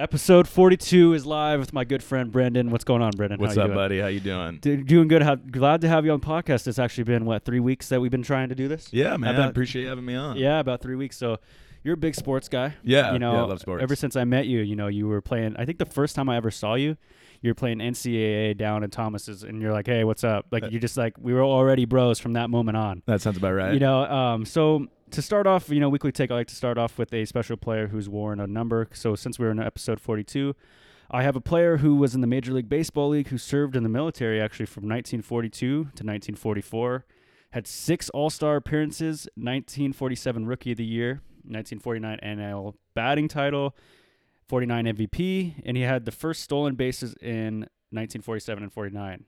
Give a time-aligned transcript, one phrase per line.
[0.00, 2.70] Episode 42 is live with my good friend Brendan.
[2.70, 3.38] What's going on, Brendan?
[3.38, 3.76] What's up, doing?
[3.76, 4.00] buddy?
[4.00, 4.56] How you doing?
[4.58, 5.20] Do- doing good.
[5.20, 6.66] How, glad to have you on podcast.
[6.66, 8.88] It's actually been what three weeks that we've been trying to do this.
[8.94, 9.34] Yeah, man.
[9.34, 10.38] About- appreciate you having me on.
[10.38, 11.18] Yeah, about three weeks.
[11.18, 11.36] So
[11.84, 12.76] you're a big sports guy.
[12.82, 13.82] yeah, you know, yeah, I love sports.
[13.82, 15.54] ever since I met you, you know, you were playing.
[15.58, 16.96] I think the first time I ever saw you,
[17.42, 20.68] you were playing NCAA down in Thomas's, and you're like, "Hey, what's up?" Like Uh,
[20.68, 23.02] you just like we were already bros from that moment on.
[23.04, 23.74] that sounds about right.
[23.74, 26.78] You know, um, so to start off, you know, weekly take, I like to start
[26.78, 28.88] off with a special player who's worn a number.
[28.92, 30.54] So since we're in episode 42,
[31.10, 33.82] I have a player who was in the Major League Baseball League who served in
[33.82, 37.04] the military actually from 1942 to 1944,
[37.50, 43.76] had six All Star appearances, 1947 Rookie of the Year, 1949 NL batting title,
[44.48, 49.24] 49 MVP, and he had the first stolen bases in 1947 and 49.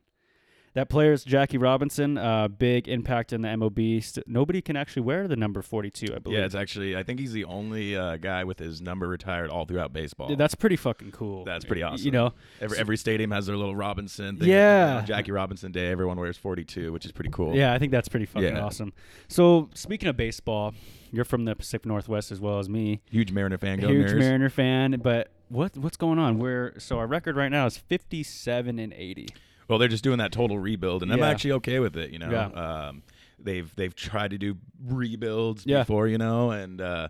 [0.75, 2.17] That player is Jackie Robinson.
[2.17, 4.03] Uh, big impact in the MLB.
[4.03, 6.39] St- nobody can actually wear the number 42, I believe.
[6.39, 6.97] yeah, it's actually.
[6.97, 10.31] I think he's the only uh, guy with his number retired all throughout baseball.
[10.31, 11.45] Yeah, That's pretty fucking cool.
[11.45, 12.07] That's pretty awesome.
[12.07, 14.49] You know, every every stadium has their little Robinson thing.
[14.49, 14.99] Yeah.
[15.01, 17.55] On Jackie Robinson Day, everyone wears 42, which is pretty cool.
[17.55, 18.65] yeah, I think that's pretty fucking Yeah.
[18.65, 18.95] awesome.
[19.29, 20.73] So speaking of baseball,
[21.11, 23.03] you're from the Pacific Northwest as well as me.
[23.11, 23.79] Huge Mariner fan.
[23.79, 24.25] Go Huge Mariners.
[24.25, 26.39] Mariner fan, but what what's going on?
[26.39, 29.29] We're so our record right now is 57 and 80.
[29.69, 31.29] Well, they're just doing that total rebuild, and I'm Yeah.
[31.29, 32.11] actually okay with it.
[32.11, 32.47] You know, Yeah.
[32.89, 33.03] um,
[33.39, 35.81] they've they've tried to do rebuilds Yeah.
[35.81, 37.09] before, you know, and uh,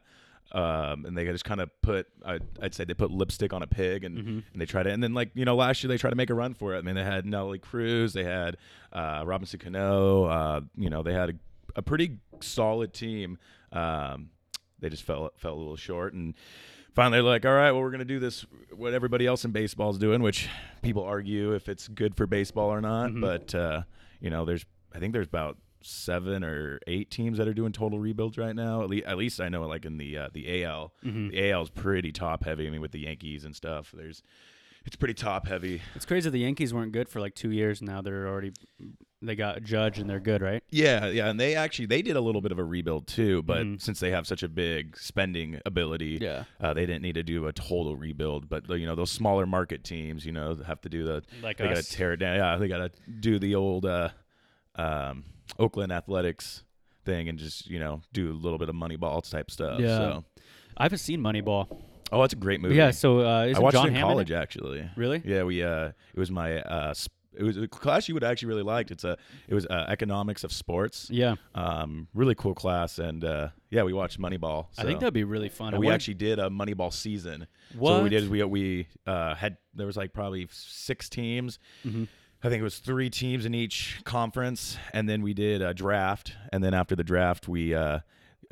[0.52, 3.66] um, and they just kind of put I, I'd say they put lipstick on a
[3.66, 4.42] pig, and, Mhm.
[4.52, 6.30] and they try to, and then like you know, last year they tried to make
[6.30, 6.78] a run for it.
[6.78, 8.56] I mean, they had Nelly Cruz, they had
[8.92, 11.34] uh, Robinson Cano, uh, you know, they had a,
[11.76, 13.38] a pretty solid team.
[13.72, 14.28] Um,
[14.78, 16.34] they just fell fell a little short and
[16.94, 19.90] finally like all right well we're going to do this what everybody else in baseball
[19.90, 20.48] is doing which
[20.82, 23.20] people argue if it's good for baseball or not Mhm.
[23.20, 23.82] but uh,
[24.20, 27.98] you know there's i think there's about seven or eight teams that are doing total
[27.98, 30.92] rebuilds right now at, le- at least i know like in the uh, the al
[31.04, 31.30] Mhm.
[31.30, 34.22] the al is pretty top heavy i mean with the yankees and stuff there's
[34.84, 38.02] it's pretty top heavy It's crazy the Yankees weren't good for like 2 years now.
[38.02, 38.52] They're already
[39.24, 40.64] they got a judge and they're good, right?
[40.68, 43.58] Yeah, yeah, and they actually they did a little bit of a rebuild too, but
[43.64, 43.80] Mhm.
[43.80, 46.42] since they have such a big spending ability, Yeah.
[46.60, 48.48] uh, they didn't need to do a total rebuild.
[48.48, 51.68] But you know, those smaller market teams, you know, have to do the Like they
[51.68, 52.34] got to tear it down.
[52.36, 52.90] Yeah, they got to
[53.20, 54.08] do the old uh,
[54.74, 55.24] um,
[55.58, 56.64] Oakland Athletics
[57.04, 59.78] thing and just you know do a little bit of Moneyball type stuff.
[59.78, 59.98] Yeah.
[59.98, 60.24] So.
[60.76, 61.68] I haven't seen Moneyball.
[62.12, 62.74] Oh, that's a great movie.
[62.76, 64.88] Yeah, so uh is I watched John it in Hamm in college actually.
[64.96, 65.22] Really?
[65.24, 68.48] Yeah, we uh, it was my uh, sp- it was a class you would actually
[68.48, 68.90] really liked.
[68.90, 69.16] It's a
[69.48, 71.08] it was uh, economics of sports.
[71.10, 71.36] Yeah.
[71.54, 74.66] Um, really cool class, and uh, yeah, we watched Moneyball.
[74.76, 75.72] I think that'd be really fun.
[75.72, 77.46] and we actually did a Moneyball season.
[77.72, 81.08] So what what we did is we we uh, had there was like probably six
[81.08, 81.58] teams.
[81.86, 82.06] Mhm.
[82.44, 86.34] I think it was three teams in each conference, and then we did a draft.
[86.52, 87.72] And then after the draft, we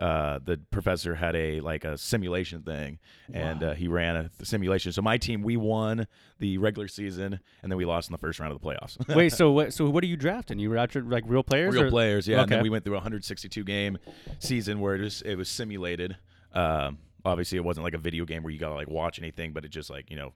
[0.00, 2.98] uh, the professor had a like a simulation thing,
[3.32, 3.68] and Wow.
[3.68, 4.92] uh, he ran a the simulation.
[4.92, 6.06] So my team, we won
[6.38, 8.96] the regular season, and then we lost in the first round of the playoffs.
[9.14, 9.72] Wait, so what?
[9.74, 10.58] So what are you drafting?
[10.58, 11.74] You were after like real players?
[11.74, 12.40] real or- players, yeah.
[12.42, 13.98] And then we went through a 162 game
[14.38, 16.16] season where it was it was simulated.
[16.54, 19.64] Um, obviously, it wasn't like a video game where you gotta like watch anything, but
[19.64, 20.32] it just like you know,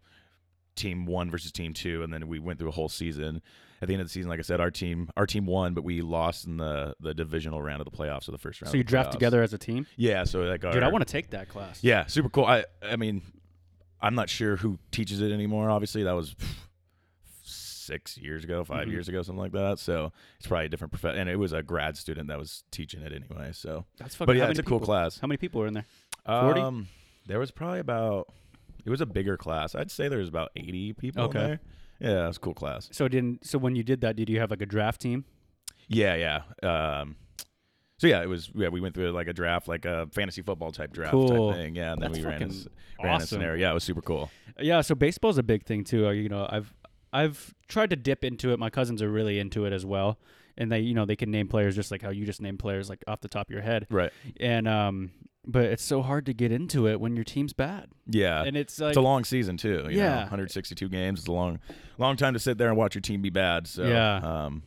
[0.74, 3.42] team one versus team two, and then we went through a whole season.
[3.82, 5.84] At the end of the season, like I said, our team our team won, but
[5.84, 8.70] we lost in the the divisional round of the playoffs, or the first round.
[8.70, 9.12] So you draft playoffs.
[9.12, 9.86] together as a team?
[9.96, 11.82] Yeah, so like our, Dude, I want to take that class.
[11.82, 12.46] Yeah, super cool.
[12.46, 13.20] I I mean,
[14.00, 15.68] I'm not sure who teaches it anymore.
[15.70, 16.34] Obviously, that was
[17.42, 18.90] six years ago, 5 Mhm.
[18.90, 19.78] years ago, something like that.
[19.78, 23.02] So it's probably a different prof- and it was a grad student that was teaching
[23.02, 23.50] it anyway.
[23.52, 24.26] So, That's fucking.
[24.26, 25.18] but yeah, it's a many cool class.
[25.18, 25.84] How many people were in there?
[26.26, 26.60] 40?
[26.62, 26.88] Um,
[27.26, 28.28] there was probably about.
[28.84, 29.74] It was a bigger class.
[29.74, 31.38] I'd say there was about 80 people Okay.
[31.38, 31.60] there.
[32.00, 32.88] Yeah, it was a cool class.
[32.92, 35.24] So didn't so when you did that, did you have like a draft team?
[35.88, 36.68] Yeah, yeah.
[37.00, 37.16] Um,
[37.98, 38.50] so yeah, it was.
[38.54, 41.50] Yeah, we went through like a draft, like a fantasy football type draft Cool.
[41.52, 41.76] type thing.
[41.76, 42.66] Yeah, and then That's we ran a, s-
[43.02, 43.60] ran a scenario.
[43.60, 44.30] Yeah, it was super cool.
[44.58, 46.08] Yeah, so baseball's a big thing too.
[46.08, 46.74] Uh, You know, I've
[47.12, 48.58] I've tried to dip into it.
[48.58, 50.18] My cousins are really into it as well,
[50.58, 52.90] and they you know they can name players just like how you just name players
[52.90, 53.86] like off the top of your head.
[53.88, 54.12] Right.
[54.40, 55.12] And um,
[55.46, 58.42] but it's so hard to get into it when your team's bad, Yeah.
[58.44, 59.86] and it's like it's a long season too.
[59.90, 60.14] You Yeah.
[60.16, 61.20] know, 162 games.
[61.20, 61.58] It's a long,
[61.98, 63.66] long time to sit there and watch your team be bad.
[63.66, 64.16] So Yeah.
[64.16, 64.62] Um,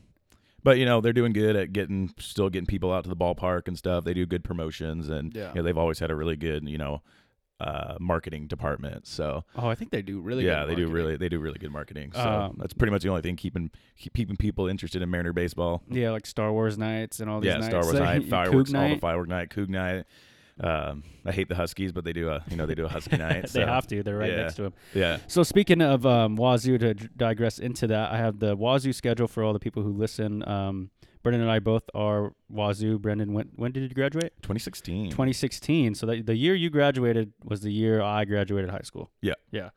[0.63, 3.67] but you know they're doing good at getting, still getting people out to the ballpark
[3.67, 4.03] and stuff.
[4.03, 5.49] They do good promotions, and Yeah.
[5.49, 7.01] you know, they've always had a really good, you know,
[7.59, 9.07] uh, marketing department.
[9.07, 10.45] So oh, I think they do really.
[10.45, 12.11] yeah, good they do really, they do really good marketing.
[12.13, 13.71] So Um, that's pretty much the only thing keeping
[14.13, 15.81] keeping people interested in Mariner baseball.
[15.89, 17.67] Yeah, like Star Wars nights and all these Yeah, nights.
[17.69, 19.01] Star Wars Like, night, Coug fireworks, all the night.
[19.01, 20.05] firework night, Coug night.
[20.59, 23.17] Um, I hate the Huskies, but they do a, you know, they do a Husky
[23.17, 23.43] night.
[23.43, 24.03] they so, have to.
[24.03, 24.37] They're right yeah.
[24.37, 24.73] next to him.
[24.93, 25.17] Yeah.
[25.27, 29.27] So speaking of um, Wazoo, to d- digress into that, I have the Wazoo schedule
[29.27, 30.47] for all the people who listen.
[30.47, 30.89] Um,
[31.23, 32.99] Brendan and I both are Wazoo.
[32.99, 34.33] Brendan, when when did you graduate?
[34.41, 35.09] 2016.
[35.11, 35.95] 2016.
[35.95, 39.11] So that the year you graduated was the year I graduated high school.
[39.21, 39.33] Yeah.
[39.51, 39.69] Yeah.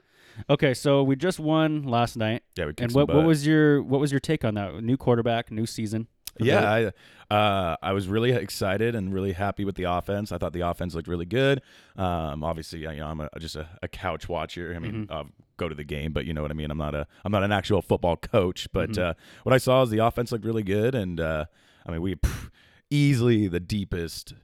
[0.49, 2.43] Okay, so we just won last night.
[2.57, 4.83] Yeah, we kicked And what, what was your what was your take on that?
[4.83, 6.07] New quarterback, new season.
[6.39, 6.93] Yeah,
[7.31, 10.33] I, uh, I was really excited and really happy with the offense.
[10.33, 11.61] I thought the offense looked really good.
[11.97, 14.73] Um, obviously, you know, I'm a, just a, a couch watcher.
[14.75, 15.11] I mean, Mhm.
[15.13, 16.71] I'll go to the game, but you know what I mean.
[16.71, 18.69] I'm not a I'm not an actual football coach.
[18.73, 18.99] But Mhm.
[19.03, 21.45] uh, what I saw is the offense looked really good, and uh,
[21.87, 22.51] I mean, we pff,
[22.91, 24.35] easily the deepest,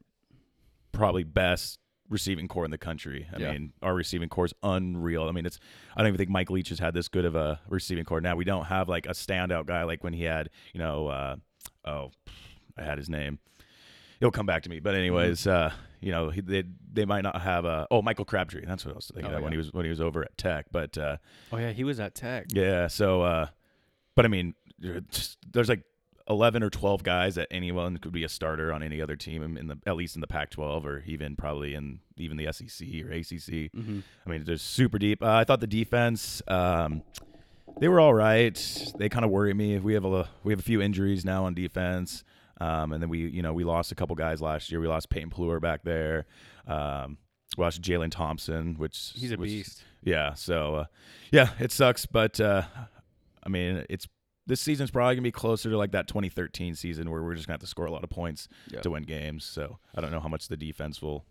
[0.93, 1.79] probably best
[2.09, 3.27] receiving corps in the country.
[3.35, 3.53] I Yeah.
[3.53, 5.25] mean, our receiving corps is unreal.
[5.29, 5.59] I mean, it's
[5.97, 8.21] I don't even think Mike Leach has had this good of a receiving corps.
[8.21, 11.37] Now we don't have like a standout guy like when he had, you know, uh,
[11.87, 12.11] oh,
[12.77, 13.39] I had his name.
[14.21, 14.81] He'll come back to me.
[14.81, 15.67] But anyways, Mm-hmm.
[15.75, 18.65] uh, you know, he, they they might not have a oh Michael Crabtree.
[18.67, 20.37] That's what I was thinking Oh, of when he was when he was over at
[20.39, 20.67] Tech.
[20.73, 21.17] But uh,
[21.53, 22.47] Oh yeah, he was at Tech.
[22.51, 23.47] yeah, so uh,
[24.15, 24.55] but I mean,
[25.11, 25.83] just- there's like
[26.29, 29.67] eleven or twelve guys that anyone could be a starter on any other team in-
[29.69, 33.71] the at least in the Pac-12 or even probably in even the SEC or ACC.
[33.73, 35.23] hmm I mean, they're super deep.
[35.23, 37.03] Uh, I thought the defense, um,
[37.81, 38.55] they were all right.
[38.99, 39.79] They kind of worry me.
[39.79, 42.25] We have a we have a few injuries now on defense,
[42.61, 44.81] um, and then we you know we lost a couple guys last year.
[44.81, 46.27] We lost Peyton Pelluer back there.
[46.67, 47.19] Um,
[47.57, 49.83] we lost Jalen Thompson, which He's a beast.
[50.03, 50.35] Yeah.
[50.35, 50.85] So uh,
[51.33, 52.63] yeah, it sucks, but uh,
[53.43, 54.07] I mean, it's
[54.47, 57.55] this season's probably gonna be closer to like that 2013 season where we're just gonna
[57.55, 58.81] have to score a lot of points Yeah.
[58.81, 59.45] to win games.
[59.45, 61.25] So I don't know how much the defense will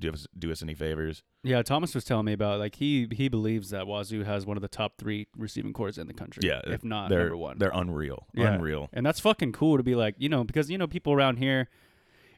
[0.00, 1.22] do us do us any favors.
[1.44, 4.62] Yeah, Thomas was telling me about like he he believes that Wazoo has one of
[4.62, 6.42] the top three receiving corps in the country.
[6.44, 7.58] Yeah, if not they're number one.
[7.58, 8.26] They're unreal.
[8.34, 8.54] Yeah.
[8.54, 8.88] Unreal.
[8.92, 11.68] And that's fucking cool to be like, you know, because you know people around here,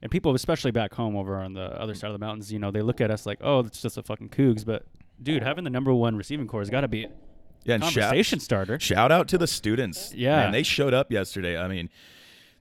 [0.02, 2.70] and people especially back home over on the other side of the mountains, you know,
[2.70, 4.64] they look at us like, oh, it's just a fucking Cougs.
[4.66, 4.84] But
[5.22, 7.10] dude, having the number one receiving corps has got to be a
[7.64, 8.78] Yeah, and shout, conversation starter.
[8.80, 10.12] shout out to the students.
[10.14, 10.42] Yeah.
[10.42, 11.56] and they showed up yesterday.
[11.56, 11.88] I mean,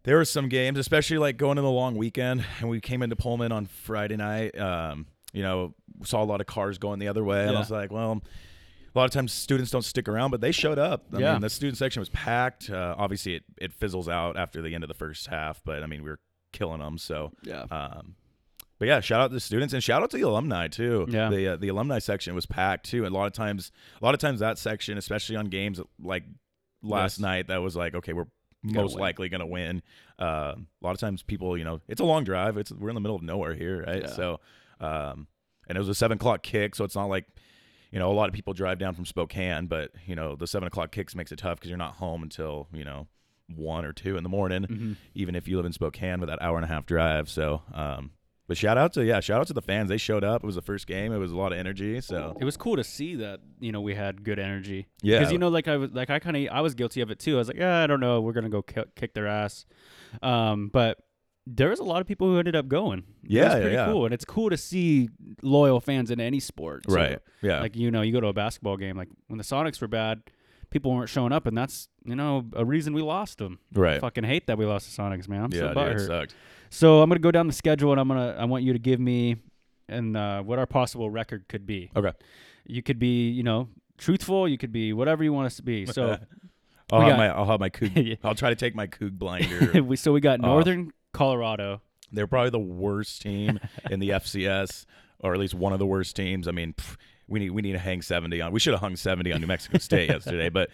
[0.04, 3.16] there were some games, especially like going into the long weekend, and we came into
[3.16, 4.58] Pullman on Friday night.
[4.60, 7.58] Um, you know, saw a lot of cars going the other way, and Yeah.
[7.58, 8.22] I was like, well.
[8.94, 11.06] A lot of times students don't stick around, but they showed up.
[11.14, 11.32] I Yeah.
[11.32, 12.70] mean, the student section was packed.
[12.70, 15.86] Uh, obviously, it, it fizzles out after the end of the first half, but I
[15.86, 16.20] mean, we were
[16.52, 16.98] killing them.
[16.98, 17.62] So, Yeah.
[17.72, 18.16] Um,
[18.80, 21.06] but yeah, shout out to the students and shout out to the alumni too.
[21.10, 21.30] Yeah.
[21.30, 23.06] the uh, the alumni section was packed too.
[23.06, 23.72] And a lot of times,
[24.02, 26.24] a lot of times that section, especially on games like
[26.84, 27.20] last Yes.
[27.20, 28.28] night, that was like, okay, we're
[28.64, 29.02] most win.
[29.02, 29.82] likely gonna win.
[30.20, 32.58] Uh, a lot of times, people, you know, it's a long drive.
[32.58, 34.04] It's we're in the middle of nowhere here, right?
[34.04, 34.14] Yeah.
[34.14, 34.40] So,
[34.80, 35.28] um,
[35.68, 37.26] and it was a seven o'clock kick, so it's not like.
[37.94, 40.66] You know, a lot of people drive down from Spokane, but you know the seven
[40.66, 43.08] o'clock kicks makes it tough because you're not home until you know
[43.54, 46.42] one or two in the morning hmm even if you live in Spokane with that
[46.42, 47.30] hour and a half drive.
[47.30, 48.12] So, um,
[48.52, 49.88] but shout out to yeah, shout out to the fans.
[49.88, 50.44] They showed up.
[50.44, 51.14] It was the first game.
[51.14, 52.02] It was a lot of energy.
[52.02, 54.88] So It was cool to see that you know we had good energy.
[55.02, 55.20] Yeah.
[55.20, 57.18] because you know, like I was like I kind of I was guilty of it
[57.18, 57.36] too.
[57.36, 59.66] I was like, yeah, I don't know, we're gonna go ki- kick their ass,
[60.22, 60.98] um, but
[61.48, 63.06] there was a lot of people who ended up going.
[63.24, 63.86] Yeah, yeah, pretty yeah.
[63.86, 65.08] cool, and it's cool to see
[65.42, 66.84] loyal fans in any sport.
[66.90, 68.98] So, right, yeah, Like you know, you go to a basketball game.
[68.98, 70.24] Like when the Sonics were bad,
[70.72, 73.60] people weren't showing up, and that's you know a reason we lost them.
[73.74, 74.02] right.
[74.02, 75.44] Fucking hate that we lost the Sonics, man.
[75.44, 76.36] I'm yeah, so dude, it sucked.
[76.72, 79.00] So I'm gonna go down the schedule, and I'm gonna I want you to give
[79.00, 79.36] me
[79.88, 81.92] and uh, what our possible record could be.
[81.96, 82.14] Okay.
[82.66, 84.48] You could be, you know, truthful.
[84.48, 85.86] You could be whatever you want us to be.
[85.86, 86.18] So,
[86.92, 87.92] I'll have got- my I'll have my Coug.
[88.08, 88.16] Yeah.
[88.24, 89.84] I'll try to take my Coug blinder.
[89.84, 90.40] we, so we got.
[90.40, 91.82] Northern Colorado.
[92.12, 93.60] They're probably the worst team
[93.90, 94.86] in the FCS,
[95.20, 96.46] or at least one of the worst teams.
[96.48, 96.98] I mean, pff,
[97.32, 98.52] we need we need to hang seventy on.
[98.52, 100.70] We should have hung seventy on New Mexico State yesterday, but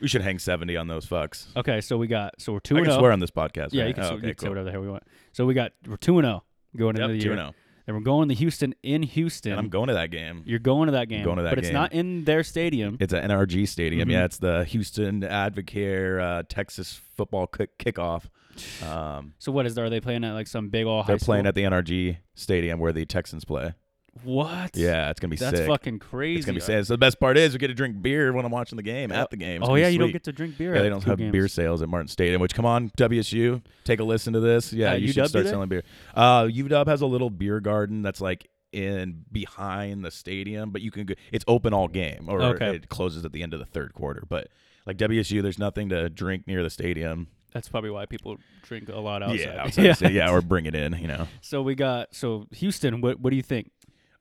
[0.00, 1.46] we should hang seventy on those fucks.
[1.56, 3.00] Okay, so we got so we're two I and can zero.
[3.00, 3.70] swear on this podcast.
[3.72, 3.88] Yeah, right?
[3.88, 5.02] you can, Oh, okay, you can say whatever the hell we want.
[5.32, 6.44] So we got we're two and zero
[6.76, 7.54] going into Yep, the two year, and zero.
[7.86, 9.52] and we're going to Houston in Houston.
[9.52, 10.42] And I'm going to that game.
[10.44, 12.96] You're going to that game, going to that but it's not in their stadium.
[13.00, 14.08] It's an NRG stadium.
[14.08, 14.12] Mhm.
[14.12, 18.24] Yeah, it's the Houston Advocare uh, Texas football kick- kickoff.
[18.86, 19.84] Um, so what is there?
[19.84, 22.78] Are they playing at like some big old high they're playing at the NRG stadium
[22.78, 23.74] where the Texans play.
[24.22, 24.76] What?
[24.76, 25.66] Yeah, it's gonna be that's sick.
[25.68, 26.38] fucking crazy.
[26.38, 26.84] It's gonna be sick.
[26.86, 29.10] So the best part is we get to drink beer when I'm watching the game
[29.12, 29.56] at the game.
[29.62, 30.12] It's Oh gonna be yeah, you don't sweet.
[30.12, 30.72] get to drink beer.
[30.74, 31.32] Yeah, at they don't two have games.
[31.32, 32.40] beer sales at Martin Stadium.
[32.40, 34.72] Which come on, WSU, take a listen to this.
[34.72, 35.82] Yeah, Uh, you UW should start selling beer.
[36.14, 40.90] Uh, UW has a little beer garden that's like in behind the stadium, but you
[40.90, 41.14] can go.
[41.32, 42.76] It's open all game, or Okay.
[42.76, 44.24] it closes at the end of the third quarter.
[44.28, 44.48] But
[44.86, 47.28] like WSU, there's nothing to drink near the stadium.
[47.52, 49.38] That's probably why people drink a lot outside.
[49.38, 50.94] Yeah, outside the yeah, or bring it in.
[50.98, 53.00] You know, So we got so Houston.
[53.00, 53.70] What what do you think?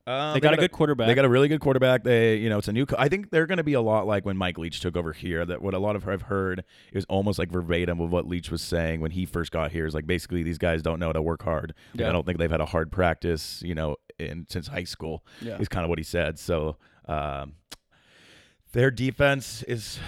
[0.05, 1.07] Um, they got a good quarterback.
[1.07, 2.03] They got a really good quarterback.
[2.03, 2.86] They, you know, it's a new.
[2.86, 5.13] Co- I think they're going to be a lot like when Mike Leach took over
[5.13, 5.45] here.
[5.45, 8.62] That what a lot of I've heard is almost like verbatim of what Leach was
[8.62, 9.86] saying when he first got here.
[9.86, 11.74] Is like basically these guys don't know how to work hard.
[11.93, 12.10] Yeah.
[12.10, 15.24] I don't think they've had a hard practice, you know, in since high school.
[15.41, 15.57] yeah.
[15.57, 16.38] Is kind of what he said.
[16.38, 17.53] So, um,
[18.74, 20.00] their defense is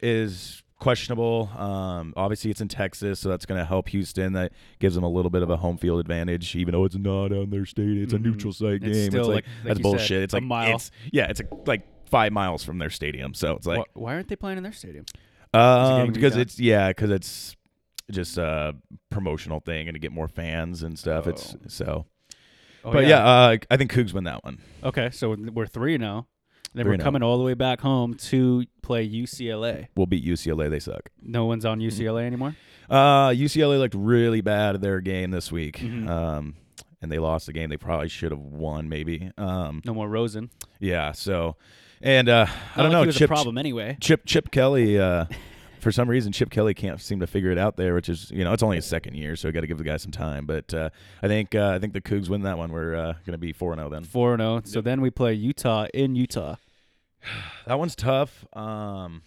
[0.00, 1.48] is questionable.
[1.56, 4.32] Um, obviously, it's in Texas, so that's going to help Houston.
[4.34, 7.32] That gives them a little bit of a home field advantage, even though it's not
[7.32, 7.98] on their state.
[7.98, 8.16] It's Mhm.
[8.16, 9.10] a neutral site It's game.
[9.10, 10.22] still it's like- like, like that's you said, bullshit.
[10.24, 10.74] it's like mile.
[10.74, 13.32] It's, yeah, it's a, like five miles from their stadium.
[13.34, 15.04] So it's like Wh- why aren't they playing in their stadium?
[15.54, 17.56] um, getting because it's yeah, because it's
[18.10, 18.74] just a
[19.10, 21.26] promotional thing and to get more fans and stuff.
[21.26, 21.58] It's Oh.
[21.68, 22.06] so.
[22.84, 24.58] Oh, but yeah, uh, I think Cougs win that one.
[24.82, 26.26] Okay, so we're three now.
[26.74, 29.88] Then we're coming all the way back home to play UCLA.
[29.94, 30.70] We'll beat UCLA.
[30.70, 31.10] They suck.
[31.20, 32.56] No one's on UCLA anymore.
[32.88, 35.78] Uh, UCLA looked really bad at their game this week.
[35.78, 36.08] Mhm.
[36.08, 36.54] Um,
[37.02, 38.88] and they lost the game they probably should have won.
[38.88, 39.30] Maybe.
[39.36, 40.50] Um, No more Rosen.
[40.80, 41.12] yeah.
[41.12, 41.56] So,
[42.00, 43.12] and uh, I don't like know.
[43.12, 43.96] Chip, a problem anyway.
[44.00, 44.98] Chip Chip Kelly.
[44.98, 45.26] Uh,
[45.82, 48.44] for some reason, Chip Kelly can't seem to figure it out there, which is you
[48.44, 50.46] know it's only his second year, so we got to give the guy some time.
[50.46, 50.90] But uh,
[51.22, 52.70] I think uh, I think the Cougs win that one.
[52.72, 54.04] We're uh, going to be four zero then.
[54.04, 54.62] Four zero.
[54.64, 56.56] So then we play Utah in Utah.
[57.66, 58.44] That one's tough.
[58.54, 59.22] Um,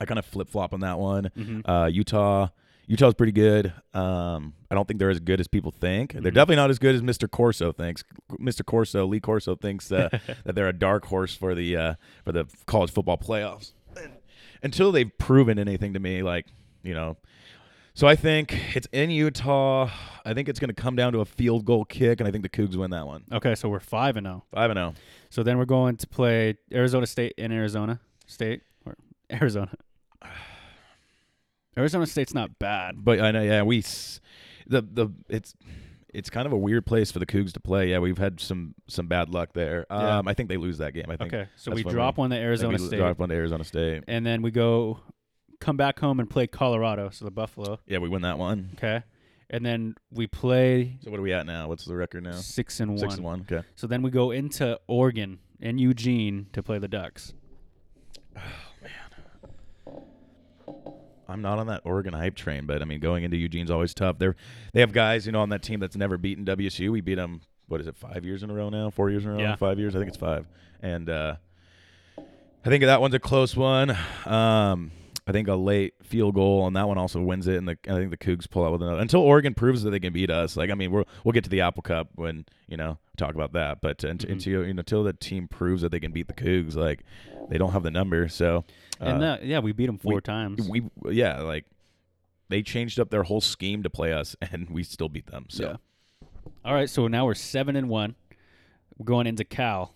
[0.00, 1.30] I kind of flip flop on that one.
[1.36, 1.62] Mhm.
[1.64, 2.48] Uh, Utah,
[2.88, 3.72] Utah's pretty good.
[3.94, 6.12] Um, I don't think they're as good as people think.
[6.14, 6.34] They're Mhm.
[6.34, 7.30] definitely not as good as Mr.
[7.30, 8.02] Corso thinks.
[8.40, 8.64] Mr.
[8.64, 10.08] Corso, Lee Corso thinks uh,
[10.44, 11.94] that they're a dark horse for the uh,
[12.24, 13.72] for the college football playoffs.
[14.62, 16.46] Until they've proven anything to me, like
[16.82, 17.16] you know.
[17.94, 19.90] So I think it's in Utah.
[20.24, 22.42] I think it's going to come down to a field goal kick, and I think
[22.42, 23.24] the Cougs win that one.
[23.30, 24.44] Okay, so we're five and zero.
[24.52, 24.82] Five and oh.
[24.82, 24.94] zero.
[25.30, 28.96] So then we're going to play Arizona State in Arizona State or
[29.30, 29.74] Arizona.
[31.76, 33.04] Arizona State's not bad.
[33.04, 33.82] But I know, yeah, we
[34.66, 35.54] the the it's
[36.12, 37.90] it's kind of a weird place for the Cougs to play.
[37.90, 39.86] Yeah, we've had some some bad luck there.
[39.90, 40.18] Yeah.
[40.18, 41.06] Um, I think they lose that game.
[41.08, 41.32] I think.
[41.32, 44.04] Okay, so we drop one to Arizona we State, drop one to Arizona State.
[44.08, 45.00] and then we go
[45.60, 47.10] come back home and play Colorado.
[47.10, 47.78] So the Buffalo.
[47.86, 48.70] Yeah, we win that one.
[48.74, 49.02] Okay,
[49.48, 51.68] and then we play So what are we at now?
[51.68, 52.32] What's the record now?
[52.32, 52.98] six and one.
[52.98, 53.46] Six and one.
[53.50, 53.66] Okay.
[53.76, 57.32] So then we go into Oregon and Eugene to play the Ducks.
[61.32, 64.18] I'm not on that Oregon hype train, but I mean, going into Eugene's always tough.
[64.18, 64.36] They're
[64.72, 66.90] they have guys, you know, on that team that's never beaten WSU.
[66.90, 67.40] We beat them.
[67.68, 67.96] What is it?
[67.96, 68.90] Five years in a row now?
[68.90, 69.40] Four years in a row?
[69.40, 69.56] Yeah.
[69.56, 69.96] Five years?
[69.96, 70.46] I think it's five.
[70.80, 71.36] And uh,
[72.18, 73.90] I think that one's a close one.
[74.26, 74.92] Um,
[75.26, 77.94] I think a late field goal on that one also wins it, and the, I
[77.94, 79.00] think the Cougs pull out with another.
[79.00, 81.50] Until Oregon proves that they can beat us, like I mean, we'll we'll get to
[81.50, 83.80] the Apple Cup when you know talk about that.
[83.80, 84.32] But unt- Mhm.
[84.32, 87.02] until you know, until the team proves that they can beat the Cougs, like
[87.48, 88.28] they don't have the number.
[88.28, 88.64] So
[89.00, 90.68] and uh, that, yeah, we beat them four we- times.
[90.68, 91.64] we yeah like
[92.48, 95.64] they changed up their whole scheme to play us and we still beat them so
[95.64, 95.76] Yeah.
[96.64, 98.14] All right, so now we're seven and one.
[98.98, 99.94] We're going into Cal.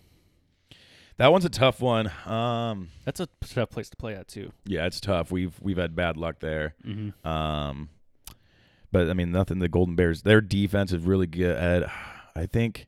[1.17, 4.51] that one's a tough one um That's a tough place to play at too.
[4.65, 7.27] yeah it's tough we've we've had bad luck there Mm-hmm.
[7.27, 7.89] um
[8.91, 11.85] but i mean nothing the golden bears their defense is really good
[12.35, 12.87] i think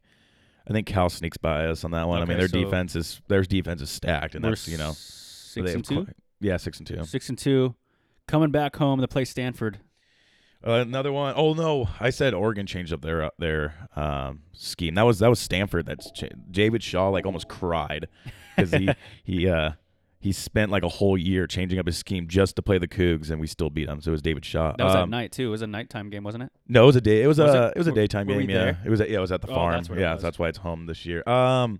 [0.67, 3.21] i think cal sneaks by us on that one i mean their so- defense is
[3.27, 6.07] their defense is stacked and that's you know six and two.
[6.39, 7.75] yeah six and two Six and two.
[8.27, 9.79] Coming back home to play Stanford.
[10.65, 14.95] Uh, another one oh no, I said Oregon changed up their uh, their um, scheme.
[14.95, 15.85] That was that was Stanford.
[15.85, 18.07] That's cha- David Shaw like almost cried
[18.55, 18.89] because he
[19.23, 19.71] he uh,
[20.21, 23.29] he spent like a whole year changing up his scheme just to play the Cougs,
[23.31, 24.01] and we still beat them.
[24.01, 24.73] So it was David Shaw.
[24.77, 25.47] That was at Um, night too.
[25.47, 26.51] It was a nighttime game, wasn't it?
[26.67, 27.23] No, it was a day.
[27.23, 27.73] It was, Was a it?
[27.75, 28.49] it was a daytime were we game.
[28.49, 28.79] Yeah, there?
[28.85, 28.99] it was.
[29.01, 29.83] A, yeah, it was at the Oh, farm.
[29.97, 31.23] yeah, so that's why it's home this year.
[31.27, 31.79] Um,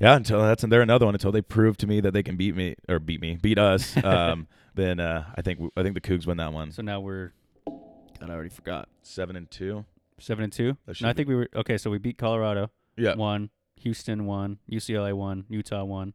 [0.00, 2.36] yeah, until that's and they're another one until they prove to me that they can
[2.36, 3.96] beat me or beat me, beat us.
[4.04, 6.70] um, then uh, I think I think the Cougs win that one.
[6.72, 7.32] So now we're.
[7.66, 8.88] God, I already forgot.
[9.02, 9.84] Seven and two.
[10.18, 10.76] Seven and two.
[11.00, 11.78] No, I think we were okay.
[11.78, 12.70] So we beat Colorado.
[12.96, 13.14] Yeah.
[13.14, 13.50] One.
[13.80, 14.58] Houston one.
[14.70, 15.44] UCLA one.
[15.48, 16.14] Utah one.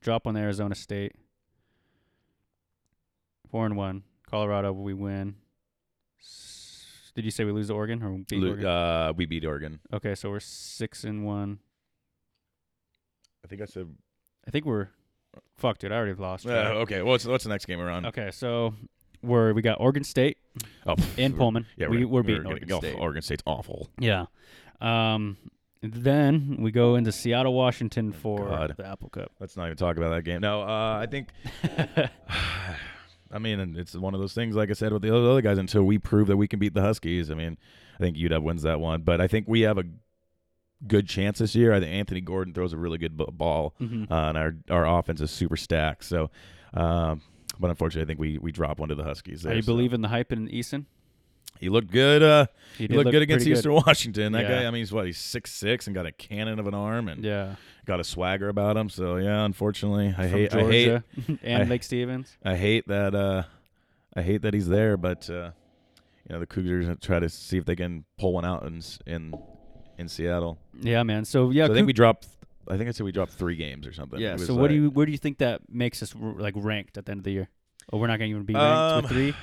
[0.00, 1.12] Drop on Arizona State.
[3.50, 4.02] Four and one.
[4.28, 5.36] Colorado we win.
[6.20, 8.66] S- Did you say we lose to Oregon or we beat Lu- Oregon?
[8.66, 9.80] Uh, we beat Oregon.
[9.92, 11.58] okay, so we're six and one.
[13.44, 13.88] I think I said.
[14.46, 14.88] I think we're.
[15.56, 16.46] Fuck, dude, I already lost.
[16.46, 16.66] Uh, track.
[16.82, 18.06] okay, what's what's the next game we're on?
[18.06, 18.74] Okay, so
[19.22, 20.36] we're we got Oregon State
[20.86, 21.66] Oh, in we're- Pullman.
[21.76, 22.94] Yeah, we, we're, we're beating gonna Oregon State.
[22.98, 23.88] Oregon State's awful.
[23.98, 24.26] Yeah.
[24.80, 25.38] Um.
[25.80, 28.74] Then we go into Seattle, Washington for God.
[28.76, 29.30] the Apple Cup.
[29.38, 30.40] Let's not even talk about that game.
[30.40, 31.28] No, uh, I think.
[33.30, 34.56] I mean, it's one of those things.
[34.56, 36.80] Like I said with the other guys, until we prove that we can beat the
[36.80, 37.30] Huskies.
[37.30, 37.58] I mean,
[37.96, 39.84] I think UW wins that one, but I think we have a
[40.86, 41.72] good chance this year.
[41.74, 44.10] I think Anthony Gordon throws a really good ball, Mhm.
[44.10, 46.04] uh, and our our offense is super stacked.
[46.04, 46.30] So,
[46.72, 47.20] um,
[47.60, 49.42] but unfortunately, I think we we drop one to the Huskies.
[49.42, 49.72] There, Are you so.
[49.72, 50.86] believe in the hype in Eason?
[51.60, 52.22] He looked good?
[52.22, 54.32] Uh, He, He looked look good against Eastern Washington.
[54.32, 54.62] That Yeah.
[54.62, 55.06] guy, I mean, he's what?
[55.06, 57.56] He's six six and got a cannon of an arm and Yeah.
[57.86, 58.88] got a swagger about him.
[58.88, 61.04] So yeah, unfortunately, I From hate, I hate, Georgia
[61.42, 62.36] and I- Lake Stevens.
[62.44, 63.14] I hate that.
[63.14, 63.42] Uh,
[64.14, 64.96] I hate that he's there.
[64.96, 65.50] But uh,
[66.28, 69.34] you know, the Cougars try to see if they can pull one out in in
[69.98, 70.58] in Seattle.
[70.80, 71.24] Yeah, man.
[71.24, 72.28] So yeah, so I think Coug- we dropped.
[72.68, 74.20] I think I said we dropped three games or something.
[74.20, 74.36] yeah.
[74.36, 77.06] So what do you where do you think that makes us r- like ranked at
[77.06, 77.48] the end of the year?
[77.92, 79.34] Oh, we're not going to even be ranked Um, with three?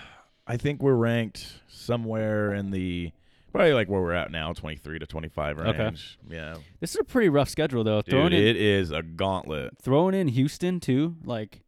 [0.47, 3.11] I think we're ranked somewhere in the
[3.51, 5.75] probably like where we're at now, 23 to 25 range.
[5.79, 6.35] Okay.
[6.35, 6.57] Yeah.
[6.79, 8.01] This is a pretty rough schedule, though.
[8.01, 9.77] Dude, throwing in it is a gauntlet.
[9.81, 11.61] throwing in Houston too, like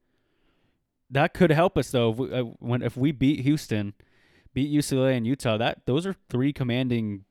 [1.10, 2.12] that could help us though.
[2.12, 3.94] If we, uh, when if we beat Houston,
[4.54, 7.24] beat UCLA and Utah, that those are three commanding,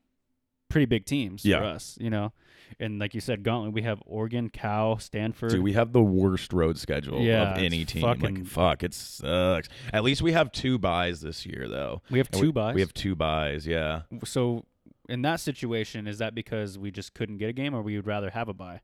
[0.69, 1.59] pretty big teams Yeah.
[1.59, 1.97] for us.
[2.01, 2.33] You know,
[2.79, 5.49] and like you said, Gauntlet, we have Oregon, Cal, Stanford.
[5.51, 8.01] Dude, we have the worst road schedule Yeah, of any team.
[8.01, 9.67] fucking- like, fuck, it sucks.
[9.93, 12.01] At least we have two buys this year, though.
[12.09, 12.75] we have And two we, buys.
[12.75, 14.01] We have two buys, yeah.
[14.25, 14.65] so
[15.09, 18.07] in that situation, is that because we just couldn't get a game, or we would
[18.07, 18.81] rather have a buy?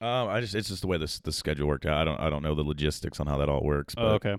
[0.00, 1.96] Um, I just it's just the way this the schedule worked out.
[1.96, 3.94] I don't I don't know the logistics on how that all works.
[3.94, 4.36] But Oh, okay.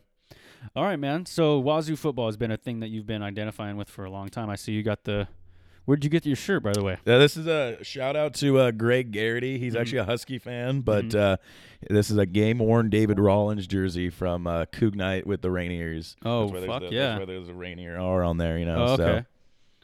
[0.75, 1.25] All right, man.
[1.25, 4.27] So Wazoo football has been a thing that you've been identifying with for a long
[4.29, 4.49] time.
[4.49, 5.27] I see you got the.
[5.85, 6.97] Where'd you get your shirt, by the way?
[7.05, 9.57] Yeah, this is a shout out to uh, Greg Garrity.
[9.57, 9.81] He's Mhm.
[9.81, 11.15] actually a Husky fan, but Mhm.
[11.19, 11.37] uh,
[11.89, 16.15] this is a game worn David Rollins jersey from uh, Coug Night with the Rainiers.
[16.23, 17.17] Oh, fuck the, yeah.
[17.17, 18.77] That's where there's a Rainier R on there, you know.
[18.83, 19.25] Oh, so- okay.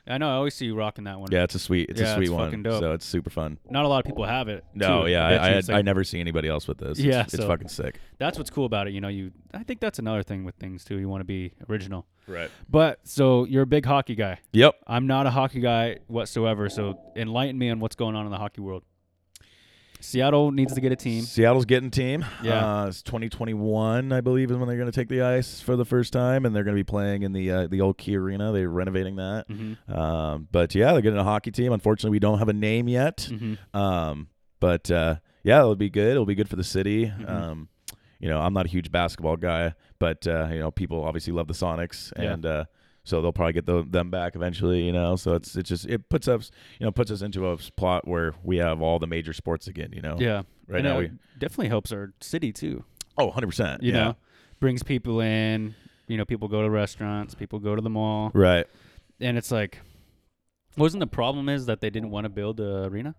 [0.08, 0.30] I know.
[0.30, 1.30] I always see you rocking that one.
[1.32, 2.64] yeah, it's a sweet, it's Yeah, a sweet it's one.
[2.64, 2.80] dope.
[2.82, 3.58] So it's super fun.
[3.70, 4.64] Not a lot of people have it.
[4.74, 5.12] No, too.
[5.12, 6.98] yeah, bet I I, you had, it's I never see anybody else with this.
[6.98, 8.00] It's, Yeah, it's so- fucking sick.
[8.18, 8.94] That's what's cool about it.
[8.94, 9.32] You know, you.
[9.54, 10.98] I think that's another thing with things too.
[11.00, 12.06] You want to be original.
[12.28, 12.52] Right.
[12.70, 14.40] But so you're a big hockey guy.
[14.54, 14.76] Yep.
[14.88, 16.70] I'm not a hockey guy whatsoever.
[16.70, 18.84] So enlighten me on what's going on in the hockey world.
[20.02, 21.24] Seattle needs to get a team.
[21.24, 22.26] Seattle's getting team.
[22.42, 22.84] Yeah.
[22.84, 25.86] Uh, it's 2021, I believe, is when they're going to take the ice for the
[25.86, 28.52] first time, and they're going to be playing in the uh, the old Key Arena.
[28.52, 29.46] They're renovating that.
[29.48, 31.74] hmm Um, but yeah, they're getting a hockey team.
[31.74, 33.30] Unfortunately, we don't have a name yet.
[33.30, 34.28] hmm Um,
[34.60, 36.12] but uh, yeah, it'll be good.
[36.12, 37.08] It'll be good for the city.
[37.08, 37.30] Mhm.
[37.30, 37.70] Um,
[38.20, 41.48] you know, I'm not a huge basketball guy, but uh, you know, people obviously love
[41.48, 42.34] the Sonics, Yeah.
[42.34, 42.66] and uh,
[43.10, 44.84] so they'll probably get the, them back eventually.
[44.84, 47.58] You know, so it's it just it puts us you know puts us into a
[47.60, 49.92] spot where we have all the major sports again.
[49.94, 50.44] You know, Yeah.
[50.68, 52.84] right and now it we definitely helps our city too.
[53.18, 53.84] oh 100 percent.
[53.84, 54.04] You yeah.
[54.04, 54.16] know,
[54.60, 55.76] brings people in.
[56.08, 57.36] You know, people go to restaurants.
[57.36, 58.66] People go to the mall, right.
[59.20, 59.78] and it's like,
[60.76, 63.14] wasn't the problem is that they didn't want to build a arena?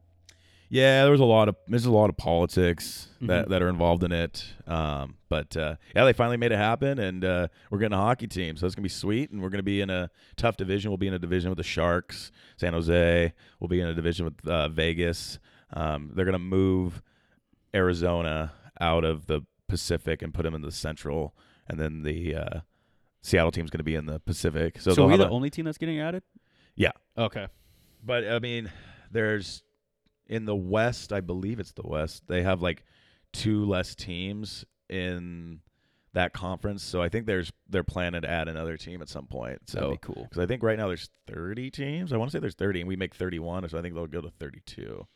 [0.73, 3.27] Yeah, there was a lot of there's a lot of politics Mhm.
[3.27, 4.45] that, that are involved in it.
[4.69, 8.29] Um, but uh, yeah, they finally made it happen, and uh, we're getting a hockey
[8.29, 9.31] team, so it's gonna be sweet.
[9.31, 10.91] And we're gonna be in a tough division.
[10.93, 13.33] We'll be in a division with the Sharks, San Jose.
[13.59, 15.41] We'll be in a division with uh, Vegas.
[15.73, 17.03] Um, they're gonna move
[17.75, 21.35] Arizona out of the Pacific and put them in the Central,
[21.69, 22.61] and then the uh,
[23.23, 24.81] Seattle team's gonna be in the Pacific.
[24.81, 26.23] So, So, they'll we the a- only team that's getting added?
[26.77, 26.93] Yeah.
[27.19, 27.49] Okay.
[28.05, 28.71] But I mean,
[29.11, 29.63] there's
[30.31, 32.23] in the West, I believe it's the West.
[32.29, 32.85] They have like
[33.35, 35.61] two less teams in
[36.15, 39.65] that conference, so I think there's they're planning to add another team at some point.
[39.67, 40.23] That'd So be cool.
[40.25, 42.13] because I think right now there's 30 teams.
[42.13, 44.21] I want to say there's 30, and we make 31, so I think they'll go
[44.23, 45.07] to 32.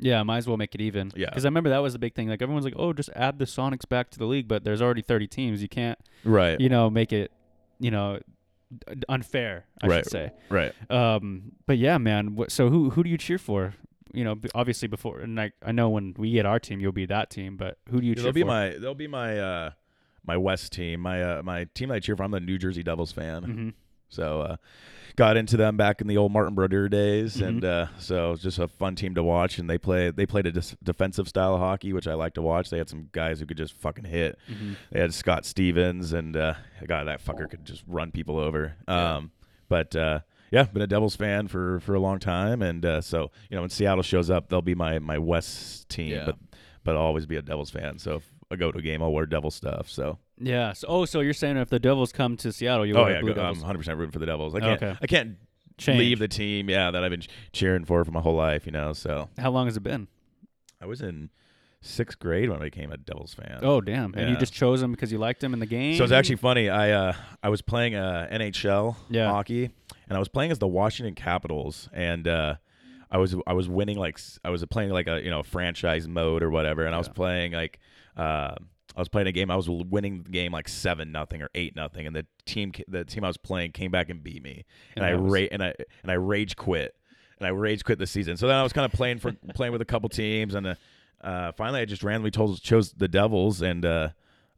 [0.00, 1.10] Yeah, might as well make it even.
[1.16, 1.26] Yeah.
[1.30, 2.28] Because I remember that was the big thing.
[2.28, 5.02] Like everyone's like, "Oh, just add the Sonics back to the league," but there's already
[5.02, 5.62] 30 teams.
[5.62, 6.60] You can't, Right.
[6.60, 7.30] you know, make it,
[7.78, 8.18] you know,
[9.08, 9.66] unfair.
[9.82, 10.04] I Right.
[10.04, 10.30] should say.
[10.48, 10.72] Right.
[10.90, 12.36] Um, but yeah, man.
[12.48, 13.74] So who who do you cheer for?
[14.14, 17.06] You know, obviously before, and I I know when we get our team, you'll be
[17.06, 17.56] that team.
[17.56, 18.46] But who do you They'll be for?
[18.46, 19.70] my they'll be my uh
[20.26, 21.00] my West team.
[21.00, 22.22] My uh my team that I cheer for.
[22.22, 23.42] I'm the New Jersey Devils fan.
[23.42, 23.68] hmm
[24.08, 24.56] So uh,
[25.16, 27.46] got into them back in the old Martin Brodeur days, Mhm.
[27.48, 29.58] and uh, so it's just a fun team to watch.
[29.58, 32.42] And they play they played a dis- defensive style of hockey, which I like to
[32.42, 32.70] watch.
[32.70, 34.38] They had some guys who could just fucking hit.
[34.46, 36.54] hmm They had Scott Stevens, and uh,
[36.86, 38.74] God, that fucker could just run people over.
[38.88, 39.30] Um,
[39.68, 40.20] but uh,
[40.54, 43.62] yeah, been a Devils fan for for a long time, and uh, so you know
[43.62, 46.26] when Seattle shows up, they'll be my my West team, Yeah.
[46.26, 46.36] but
[46.84, 47.98] but I'll always be a Devils fan.
[47.98, 49.88] So if I go to a game, I'll wear Devil stuff.
[49.88, 50.72] So Yeah.
[50.74, 53.42] So oh, so you're saying if the Devils come to Seattle, you oh yeah, go-
[53.42, 54.54] I'm 100 percent rooting for the Devils.
[54.54, 54.98] I can't Okay.
[55.02, 55.36] I can't
[55.76, 55.98] Change.
[55.98, 58.92] leave the team, yeah, that I've been cheering for for my whole life, you know.
[58.92, 60.06] So How long has it been?
[60.80, 61.30] I was in
[61.80, 63.58] sixth grade when I became a Devils fan.
[63.62, 64.14] Oh damn!
[64.14, 65.96] And you just chose him because you liked him in the game.
[65.96, 66.68] So it's actually funny.
[66.68, 67.12] I uh,
[67.42, 69.30] I was playing uh, NHL Yeah.
[69.30, 69.70] hockey,
[70.08, 72.54] and I was playing as the Washington Capitals, and uh,
[73.10, 76.42] I was I was winning like I was playing like a you know franchise mode
[76.42, 77.12] or whatever, and I was Yeah.
[77.14, 77.78] playing like
[78.16, 78.54] uh,
[78.96, 79.50] I was playing a game.
[79.50, 83.04] I was winning the game like seven nothing or eight nothing, and the team the
[83.04, 84.64] team I was playing came back and beat me,
[84.96, 86.94] and, And I ra- and I and I rage quit,
[87.38, 88.36] and I rage quit the season.
[88.36, 90.74] So then I was kind of playing for playing with a couple teams, and uh,
[91.22, 94.08] uh, finally I just randomly told, chose the Devils, and uh,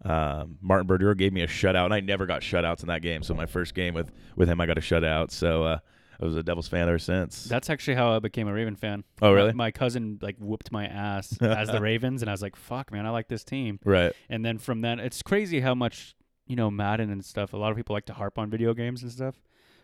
[0.05, 3.23] um, Martin Brodeur gave me a shutout, and I never got shutouts in that game.
[3.23, 5.31] So my first game with with him, I got a shutout.
[5.31, 5.79] So uh,
[6.21, 7.45] I was a Devils fan ever since.
[7.45, 9.05] That's actually how I became a Raven fan.
[9.21, 9.53] Oh, My- really?
[9.53, 13.07] My, cousin like whooped my ass as the Ravens, and I was like, "Fuck, man,
[13.07, 14.13] I like this team." right.
[14.29, 16.15] And then from then, it's crazy how much
[16.47, 17.53] you know Madden and stuff.
[17.53, 19.41] A lot of people like to harp on video games and stuff,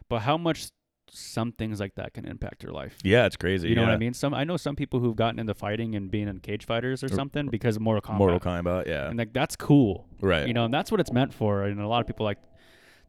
[0.08, 0.68] but how much
[1.10, 2.96] some things like that can impact your life.
[3.02, 3.68] Yeah, it's crazy.
[3.68, 3.90] You know what.
[3.90, 4.14] I mean?
[4.14, 7.06] Some I know some people who've gotten into fighting and being in cage fighters or
[7.06, 8.18] Or- something because of Mortal Kombat.
[8.18, 9.08] Mortal Kombat, yeah.
[9.08, 10.06] And like that's cool.
[10.20, 10.46] right.
[10.46, 11.64] You know, and that's what it's meant for.
[11.64, 12.38] And a lot of people like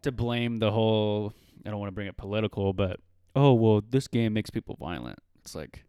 [0.02, 1.34] to blame the whole
[1.66, 3.00] I don't want to bring it political, but
[3.36, 5.20] oh well this game makes people violent.
[5.40, 5.86] It's like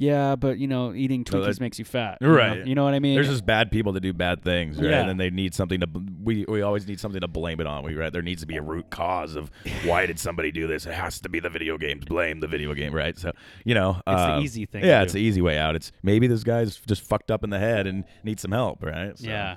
[0.00, 2.16] yeah, but you know, eating Twinkies that- makes you fat.
[2.22, 2.34] you know?
[2.34, 2.66] Right.
[2.66, 3.14] You know what I mean?
[3.16, 4.88] There's just bad people that do bad things, right?
[4.88, 5.00] Yeah.
[5.00, 5.86] And then they need something to.
[6.24, 7.84] We we always need something to blame it on.
[7.84, 8.10] We right?
[8.10, 9.50] There needs to be a root cause of
[9.84, 10.86] why did somebody do this?
[10.86, 12.06] It has to be the video games.
[12.06, 13.18] Blame the video game, right?
[13.18, 13.32] So
[13.64, 15.18] you know, It's the um, easy thing to Yeah, it's do.
[15.18, 15.76] the easy way out.
[15.76, 19.18] It's maybe this guy's just fucked up in the head and needs some help, right?
[19.18, 19.56] So, Yeah.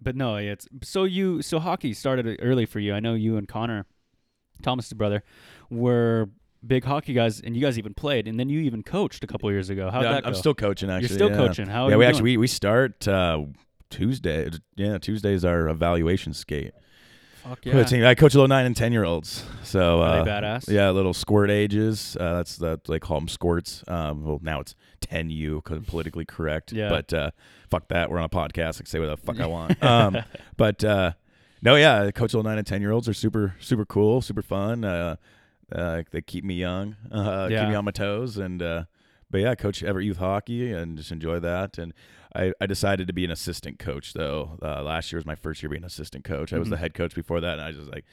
[0.00, 2.94] But no, it's so you so hockey started early for you.
[2.94, 3.84] I know you and Connor,
[4.62, 5.22] Thomas's brother,
[5.70, 6.30] were
[6.66, 9.50] big hockey guys, and you guys even played, and then you even coached a couple
[9.50, 9.90] years ago.
[9.90, 10.38] How'd Yeah, that I'm, go?
[10.38, 10.90] Still coaching.
[10.90, 11.36] Actually, You're still yeah.
[11.36, 11.66] coaching.
[11.66, 11.88] How?
[11.88, 12.32] yeah, we actually doing?
[12.32, 13.42] we, we start uh,
[13.90, 14.50] Tuesday.
[14.76, 16.72] Yeah, Tuesday is our evaluation skate.
[17.44, 17.82] Fuck yeah.
[17.84, 18.04] team.
[18.04, 19.44] I coach a little nine and ten year olds.
[19.62, 20.68] So uh, badass?
[20.68, 22.16] Yeah, little squirt ages.
[22.18, 23.84] Uh, that's that they call them squirts.
[23.86, 26.72] Um, well, now it's 10U because politically correct.
[26.72, 26.88] Yeah.
[26.88, 27.30] But uh,
[27.70, 28.10] fuck that.
[28.10, 28.76] We're on a podcast.
[28.76, 29.76] I can say what the fuck I want.
[29.84, 30.16] Um,
[30.56, 31.12] but uh,
[31.60, 34.84] no, yeah, coach little nine and ten year olds are super super cool, super fun.
[35.74, 38.84] Uh, they keep me young, uh, keep me on my toes, and uh,
[39.30, 41.78] but yeah, coach Everett Youth Hockey and just enjoy that.
[41.78, 41.92] And
[42.36, 44.58] I, I decided to be an assistant coach though.
[44.62, 46.52] Uh, last year was my first year being an assistant coach.
[46.52, 48.04] I was the head coach before that, and I was just like,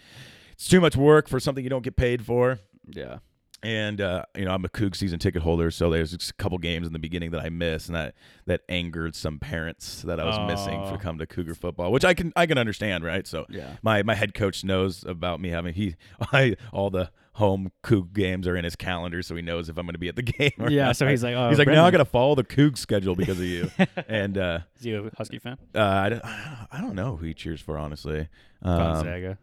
[0.53, 2.59] it's too much work for something you don't get paid for.
[2.87, 3.19] yeah.
[3.63, 6.57] And uh, you know, I'm a Coug season ticket holder, so there's just a couple
[6.57, 8.15] games in the beginning that I missed, and that
[8.47, 12.15] that angered some parents that I was missing for come to Cougar football, which I
[12.15, 13.27] can I can understand, right?
[13.27, 13.75] So Yeah.
[13.83, 15.93] my my head coach knows about me having he
[16.33, 19.85] I, all the home Coug games are in his calendar, so he knows if I'm
[19.85, 20.51] going to be at the game.
[20.69, 20.85] Yeah.
[20.85, 20.95] not.
[20.97, 23.37] So he's like, oh, he's like, now I got to follow the Coug schedule because
[23.39, 23.69] of you.
[24.07, 25.57] and uh, Is he a Husky fan?
[25.75, 28.29] uh, I don't I don't know who he cheers for, honestly.
[28.61, 29.37] Um, Gonzaga.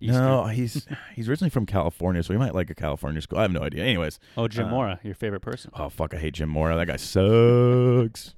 [0.00, 0.24] Eastern.
[0.24, 3.38] no, he's he's originally from California, so he might like a California school.
[3.38, 3.82] I have no idea.
[3.82, 5.70] Anyways, Oh, Jim uh, Mora, your favorite person.
[5.74, 6.76] oh fuck, I hate Jim Mora.
[6.76, 8.34] That guy sucks.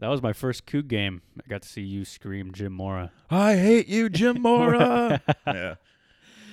[0.00, 1.22] That was my first Coug game.
[1.44, 3.10] I got to see you scream Jim Mora.
[3.30, 5.20] I hate you, Jim Mora.
[5.46, 5.74] yeah.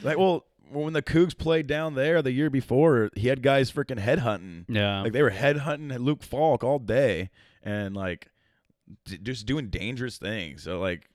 [0.04, 4.00] Like, well, when the Cougs played down there the year before, he had guys freaking
[4.00, 4.66] headhunting.
[4.68, 5.02] Yeah.
[5.02, 7.30] Like they were headhunting Luke Falk all day
[7.64, 8.30] and like
[9.06, 10.64] d- just doing dangerous things.
[10.64, 11.10] So like,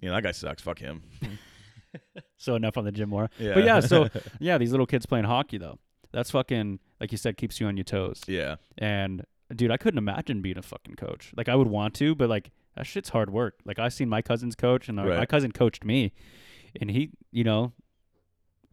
[0.00, 0.62] you know, that guy sucks.
[0.62, 1.02] Fuck him.
[2.36, 3.30] so enough on the Jim Mora.
[3.38, 3.54] Yeah.
[3.54, 4.08] But yeah, so
[4.40, 5.78] yeah, these little kids playing hockey though.
[6.12, 8.22] That's fucking like you said, keeps you on your toes.
[8.26, 8.56] yeah.
[8.78, 11.32] And dude, I couldn't imagine being a fucking coach.
[11.36, 13.60] Like I would want to, but like that shit's hard work.
[13.64, 16.12] Like I seen my cousins coach, and our- my cousin coached me,
[16.80, 17.72] and he, you know,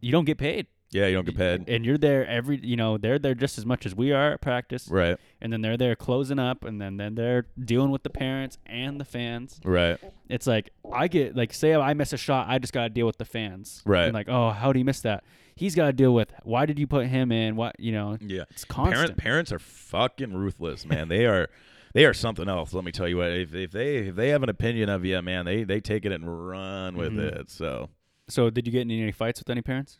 [0.04, 1.68] you don't get paid, Yeah, you don't get paid.
[1.68, 4.40] and you're there every, you know, they're there just as much as we are at
[4.40, 5.16] practice, Right.
[5.40, 9.00] and then they're there closing up, and then then they're dealing with the parents and
[9.00, 9.60] the fans.
[9.64, 9.98] Right.
[10.28, 13.18] It's like I get like say I miss a shot, I just gotta deal with
[13.18, 13.82] the fans.
[13.86, 14.04] Right.
[14.04, 15.24] And like, oh, how do you miss that?
[15.56, 17.54] He's got to deal with why did you put him in?
[17.54, 18.18] What you know?
[18.20, 18.42] Yeah.
[18.50, 18.96] It's constant.
[19.02, 21.06] Parent, parents are fucking ruthless, man.
[21.08, 21.48] they are
[21.92, 22.72] they are something else.
[22.74, 23.30] Let me tell you what.
[23.30, 26.10] If, if they if they have an opinion of you, man, they they take it
[26.10, 27.40] and run with Mhm.
[27.40, 27.50] it.
[27.50, 27.88] So,
[28.28, 29.98] So did you get in any fights with any parents?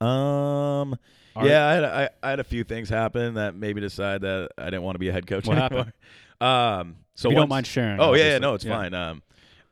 [0.00, 0.96] um,
[1.34, 4.20] Are- yeah, I had, I, I had a few things happen that made me decide
[4.22, 5.92] that I didn't want to be a head coach What anymore.
[6.40, 8.00] Um, so if you don't once- mind sharing.
[8.00, 8.40] Oh yeah, yeah, obviously.
[8.40, 8.94] no, it's fine.
[8.94, 9.22] Um,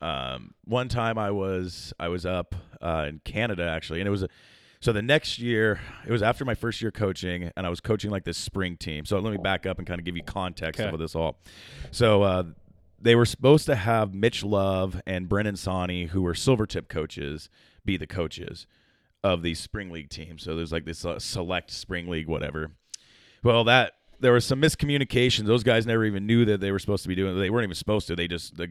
[0.01, 4.23] um, one time I was I was up uh, in Canada actually, and it was
[4.23, 4.29] a,
[4.81, 8.11] so the next year it was after my first year coaching, and I was coaching
[8.11, 9.05] like this spring team.
[9.05, 10.91] So let me back up and kind of give you context Okay.
[10.93, 11.37] of this all.
[11.91, 12.45] So uh,
[13.01, 17.49] they were supposed to have Mitch Love and Brennan Sawney, who were Silvertip coaches,
[17.85, 18.67] be the coaches
[19.23, 20.43] of these spring league teams.
[20.43, 22.73] So there's like this uh, select spring league whatever.
[23.43, 25.47] Well, that there was some miscommunications.
[25.47, 27.39] Those guys never even knew that they were supposed to be doing.
[27.39, 28.17] They weren't even supposed to.
[28.17, 28.69] They just the,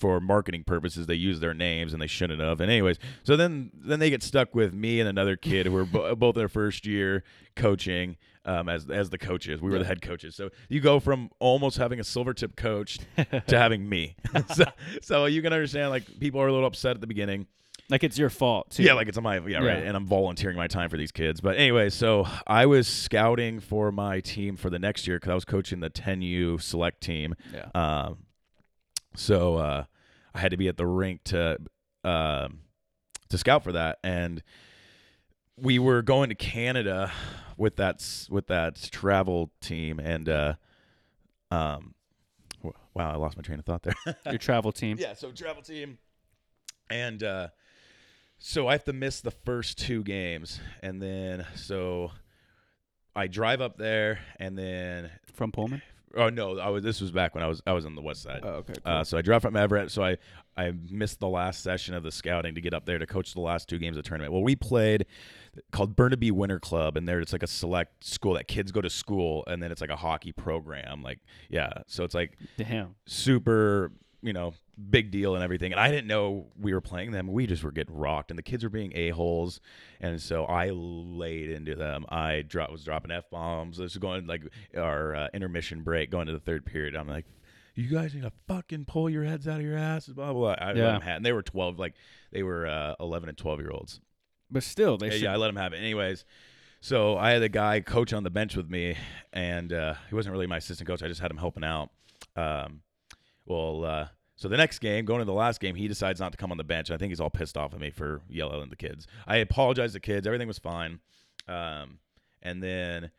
[0.00, 2.60] for marketing purposes they used their names and they shouldn't have.
[2.60, 5.84] And anyways, so then then they get stuck with me and another kid who were
[5.84, 7.22] bo- both their first year
[7.56, 9.60] coaching um, as as the coaches.
[9.60, 10.34] We were the head coaches.
[10.34, 14.16] So you go from almost having a silver tip coach to having me.
[14.54, 14.64] so
[15.02, 17.46] so you can understand like people are a little upset at the beginning.
[17.90, 18.82] Like it's your fault too.
[18.84, 19.64] Yeah, like it's on my yeah, right.
[19.64, 19.88] Yeah.
[19.88, 21.40] And I'm volunteering my time for these kids.
[21.40, 25.34] But anyway, so I was scouting for my team for the next year because I
[25.34, 27.34] was coaching the 10U select team.
[27.52, 27.68] yeah.
[27.74, 28.18] Um,
[29.16, 29.84] so uh,
[30.34, 31.58] I had to be at the rink to
[32.04, 32.60] um,
[33.28, 34.42] to scout for that, and
[35.56, 37.12] we were going to Canada
[37.56, 40.54] with that with that travel team, and uh,
[41.50, 41.94] um,
[42.62, 43.94] wow, I lost my train of thought there.
[44.26, 44.96] Your travel team.
[45.00, 45.98] Yeah, so travel team,
[46.88, 47.48] and uh,
[48.40, 52.10] so I have to miss the first two games, and then so
[53.14, 55.82] I drive up there, and then From Pullman.
[56.16, 56.82] Oh no, I was.
[56.82, 58.40] This was back when I was I was on the west side.
[58.42, 58.74] Oh, okay.
[58.84, 59.92] Uh, so I dropped from Everett.
[59.92, 60.16] So I
[60.56, 63.40] I missed the last session of the scouting to get up there to coach the
[63.40, 64.32] last two games of the tournament.
[64.32, 65.06] Well, we played
[65.70, 68.90] called Burnaby Winter Club, and there it's like a select school that kids go to
[68.90, 71.02] school, and then it's like a hockey program.
[71.02, 72.96] Like yeah, so it's like Damn.
[73.06, 74.52] super you know
[74.90, 77.72] big deal and everything and i didn't know we were playing them we just were
[77.72, 79.60] getting rocked and the kids were being a-holes
[80.00, 84.42] and so i laid into them i dro- was dropping f-bombs this was going like
[84.76, 87.24] our uh, intermission break going to the third period i'm like
[87.74, 90.66] you guys need to fucking pull your heads out of your asses blah blah, blah.
[90.66, 90.92] I let Yeah.
[90.92, 91.94] them have, and they were 12 like
[92.32, 94.00] they were uh, 11 and 12 year olds
[94.50, 95.22] But still, they yeah, should.
[95.22, 95.76] yeah, I let them have it.
[95.78, 96.24] Anyways,
[96.80, 98.96] so I had a guy coach on the bench with me,
[99.32, 101.02] and uh, he wasn't really my assistant coach.
[101.02, 101.90] I just had him helping out.
[102.36, 102.80] Um,
[103.50, 106.38] well, uh, so the next game, going to the last game, he decides not to
[106.38, 106.90] come on the bench.
[106.90, 109.06] I think he's all pissed off at me for yelling at the kids.
[109.26, 110.26] I apologized to the kids.
[110.26, 111.00] Everything was fine.
[111.48, 111.98] Um,
[112.42, 113.10] and then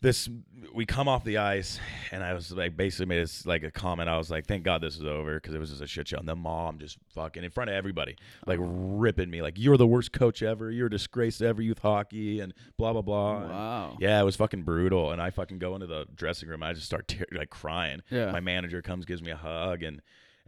[0.00, 0.28] this
[0.72, 1.80] we come off the ice
[2.12, 4.80] and i was like basically made this like a comment i was like thank god
[4.80, 7.42] this is over because it was just a shit show and the mom just fucking
[7.42, 8.14] in front of everybody
[8.46, 11.80] like ripping me like you're the worst coach ever you're a disgrace to ever youth
[11.80, 13.96] hockey and blah blah blah And, Wow.
[13.98, 16.74] yeah it was fucking brutal and i fucking go into the dressing room and i
[16.74, 18.30] just start tear- like crying Yeah.
[18.30, 20.00] my manager comes gives me a hug and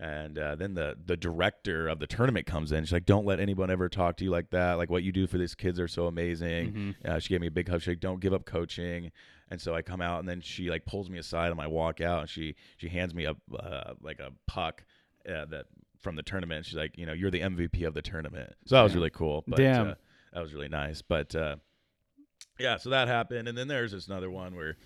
[0.02, 2.84] and uh, then the the director of the tournament comes in.
[2.84, 4.78] She's like, "Don't let anyone ever talk to you like that.
[4.78, 6.72] Like what you do for these kids are so amazing."
[7.04, 7.06] Mhm.
[7.06, 7.82] Uh, she gave me a big hug.
[7.82, 9.12] She's like, "Don't give up coaching."
[9.50, 12.00] And so I come out, and then she like pulls me aside on my walk
[12.00, 14.84] out, and she she hands me a uh, like a puck
[15.28, 15.66] uh, that
[15.98, 16.66] from the tournament.
[16.66, 19.44] She's like, "You know, you're the MVP of the tournament." So that was really cool.
[19.48, 19.88] But, Damn.
[19.88, 19.94] Uh,
[20.32, 21.02] that was really nice.
[21.02, 21.56] But uh,
[22.58, 24.76] yeah, so that happened, and then there's this another one where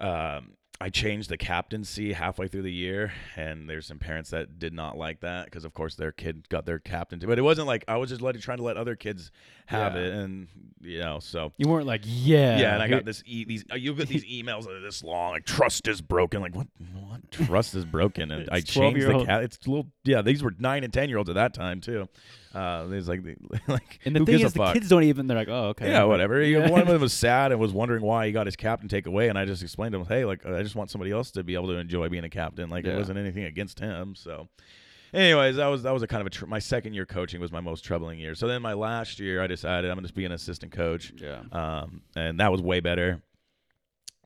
[0.00, 4.74] um, I changed the captaincy halfway through the year, and there's some parents that did
[4.74, 7.26] not like that because, of course, their kid got their captaincy.
[7.26, 9.30] But it wasn't like I was just letting trying to let other kids
[9.66, 10.00] have Yeah.
[10.00, 10.48] it, and
[10.82, 12.58] you know, so You weren't like, yeah.
[12.58, 15.02] yeah, and I got this e- these uh, you get these emails that are this
[15.04, 16.66] long like trust is broken like what
[17.08, 19.26] what trust is broken and I changed the 12-year-old.
[19.26, 21.80] cat it's a little yeah these were nine and ten year olds at that time
[21.80, 22.08] too
[22.54, 23.20] uh there's like
[23.68, 24.74] like And the thing is, the fuck?
[24.74, 25.26] kids don't even.
[25.26, 25.90] They're like, oh, okay.
[25.90, 26.40] yeah, whatever.
[26.44, 26.70] Yeah.
[26.70, 29.28] One of them was sad and was wondering why he got his captain take away,
[29.28, 31.54] and I just explained to him, "Hey, like I just want somebody else to be
[31.54, 32.70] able to enjoy being a captain.
[32.70, 34.48] Like it wasn't anything against him." So,
[35.12, 37.50] anyways, that was that was a kind of a tr- my second year coaching was
[37.52, 38.34] my most troubling year.
[38.34, 41.40] So then my last year, I decided I'm gonna just be an assistant coach, Yeah.
[41.52, 43.22] um, and that was way better.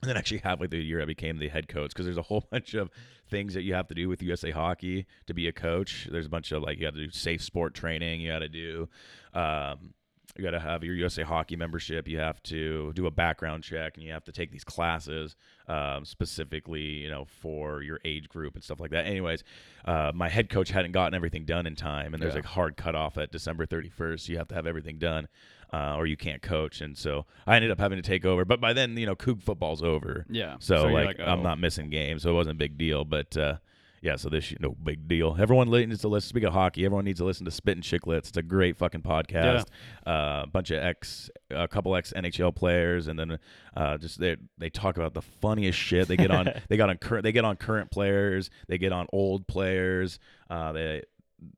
[0.02, 2.22] And then actually halfway through the year, I became the head coach because there's a
[2.22, 2.90] whole bunch of
[3.28, 6.08] things that you have to do with USA Hockey to be a coach.
[6.10, 8.20] There's a bunch of like you got to do safe sport training.
[8.20, 8.88] You got to do,
[9.34, 9.94] um,
[10.36, 12.06] you got to have your USA Hockey membership.
[12.06, 15.34] You have to do a background check, and you have to take these classes
[15.66, 19.06] um, specifically, you know, for your age group and stuff like that.
[19.06, 19.42] Anyways,
[19.84, 22.40] uh, my head coach hadn't gotten everything done in time, and there's Yeah.
[22.40, 24.28] like hard cutoff at December 31st.
[24.28, 25.26] You have to have everything done
[25.72, 26.80] uh, or you can't coach.
[26.80, 28.44] And so I ended up having to take over.
[28.44, 30.26] But by then, you know, Coug football's over.
[30.28, 30.56] Yeah.
[30.60, 31.42] So, you're like, like, I'm oh.
[31.42, 33.04] not missing games, so it wasn't a big deal.
[33.04, 33.56] But uh,
[34.00, 35.36] yeah, so this no big deal.
[35.38, 36.28] Everyone needs to listen.
[36.28, 38.28] Speak of hockey, everyone needs to listen to Spit and Chicklets.
[38.28, 39.66] It's a great fucking podcast.
[40.06, 43.38] Uh, a bunch of ex, a couple ex NHL players, and then
[43.76, 46.06] uh, just they they talk about the funniest shit.
[46.08, 48.50] They get on they got on current they get on current players.
[48.68, 50.18] They get on old players.
[50.48, 51.02] Uh, they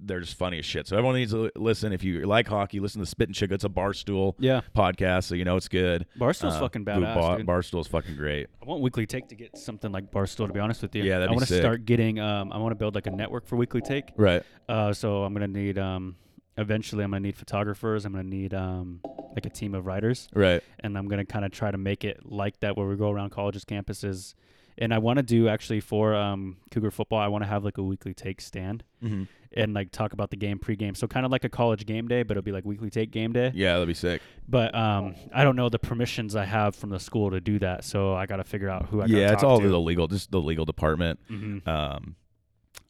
[0.00, 0.86] they're just funny as shit.
[0.86, 1.92] So everyone needs to listen.
[1.92, 3.50] If you like hockey, listen to Spit and Chick.
[3.50, 4.60] It's a barstool Yeah.
[4.76, 6.06] podcast, so you know it's good.
[6.18, 7.14] Barstool's Uh, fucking Boot badass.
[7.14, 7.46] Bar- dude.
[7.46, 8.48] Barstool's fucking great.
[8.62, 10.46] I want Weekly Take to get something like Barstool.
[10.48, 12.18] To be honest with you, Yeah, that'd I want to start getting.
[12.20, 14.10] Um, I want to build like a network for Weekly Take.
[14.16, 14.42] Right.
[14.68, 15.78] Uh, so I'm gonna need.
[15.78, 16.16] Um,
[16.58, 18.04] eventually, I'm gonna need photographers.
[18.04, 19.00] I'm gonna need um,
[19.34, 20.62] like a team of writers, Right.
[20.80, 23.30] and I'm gonna kind of try to make it like that, where we go around
[23.30, 24.34] colleges, campuses,
[24.76, 27.18] and I want to do actually for um, Cougar football.
[27.18, 29.22] I want to have like a Weekly Take stand Mm-hmm.
[29.56, 30.96] And like talk about the game pregame.
[30.96, 33.32] So kind of like a college game day, but it'll be like Weekly Take game
[33.32, 33.50] day.
[33.54, 34.22] Yeah, that'd be sick.
[34.48, 37.84] But um, I don't know the permissions I have from the school to do that,
[37.84, 39.06] so I got to figure out who I.
[39.06, 39.68] yeah, it's all to.
[39.68, 41.18] the legal, just the legal department.
[41.28, 41.66] Mhm.
[41.66, 42.16] Um,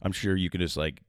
[0.01, 1.01] I'm sure you can just like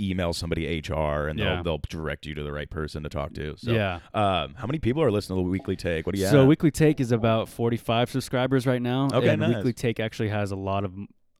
[0.00, 1.56] email somebody HR and Yeah.
[1.56, 3.54] they'll they'll direct you to the right person to talk to.
[3.56, 4.00] So, yeah.
[4.14, 6.06] Um, how many people are listening to the Weekly Take?
[6.06, 6.32] What do you have?
[6.32, 6.48] So have?
[6.48, 9.08] Weekly Take is about 45 subscribers right now.
[9.12, 9.56] Okay, and nice.
[9.56, 10.92] Weekly Take actually has a lot of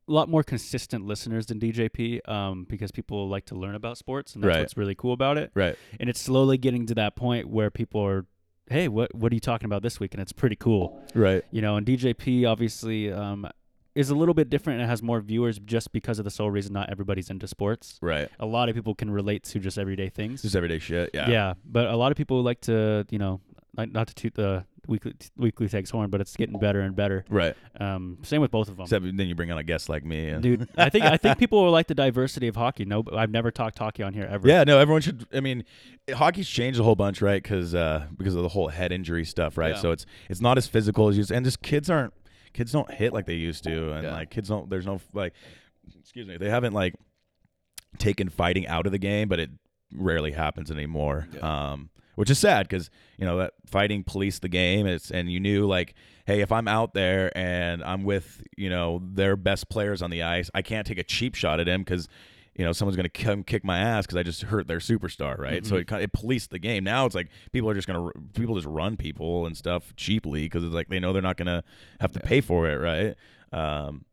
[0.09, 4.35] a lot more consistent listeners than DJP um, because people like to learn about sports
[4.35, 4.61] and that's Right.
[4.61, 5.51] what's really cool about it.
[5.55, 5.77] right.
[6.01, 8.27] And it's slowly getting to that point where people are,
[8.69, 10.13] hey, what what are you talking about this week?
[10.15, 11.45] And it's pretty cool, Right.
[11.51, 11.77] you know.
[11.77, 13.47] And DJP obviously um,
[13.95, 16.73] is a little bit different and has more viewers just because of the sole reason
[16.73, 17.99] not everybody's into sports.
[18.03, 18.29] Right.
[18.41, 20.43] A lot of people can relate to just everyday things.
[20.43, 21.11] Just everyday shit.
[21.15, 21.29] Yeah.
[21.31, 23.41] Yeah, but a lot of people like to, you know,
[23.77, 27.25] like not to toot the weekly weekly takes horn, but it's getting better and better.
[27.29, 27.55] Right.
[27.79, 28.85] Um, same with both of them.
[28.85, 30.29] Except then you bring on a guest like me.
[30.29, 32.85] And Dude, I think I think people will like the diversity of hockey.
[32.85, 34.47] No, I've never talked hockey on here ever.
[34.49, 35.27] Yeah, no, everyone should.
[35.33, 35.65] I mean,
[36.13, 37.43] hockey's changed a whole bunch, right?
[37.43, 39.75] Because uh, because of the whole head injury stuff, right?
[39.75, 39.81] Yeah.
[39.81, 42.13] So it's it's not as physical as you and just kids aren't
[42.53, 44.13] kids don't hit like they used to, and Yeah.
[44.13, 44.69] like kids don't.
[44.69, 45.33] There's no like,
[46.01, 46.95] excuse me, they haven't like
[47.99, 49.51] taken fighting out of the game, but it
[49.95, 51.29] rarely happens anymore.
[51.41, 54.87] Um, which is sad because you know that fighting policed the game.
[54.87, 55.95] It's and you knew like,
[56.27, 60.23] hey, if I'm out there and I'm with you know their best players on the
[60.23, 62.09] ice, I can't take a cheap shot at him because
[62.55, 65.65] you know someone's gonna come kick my ass because I just hurt their superstar, right?
[65.65, 66.85] So it it policed the game.
[66.85, 70.65] Now it's like people are just gonna people just run people and stuff cheaply because
[70.65, 71.65] it's like they know they're not gonna
[72.01, 73.15] have to pay for it, right?
[73.53, 74.05] Um,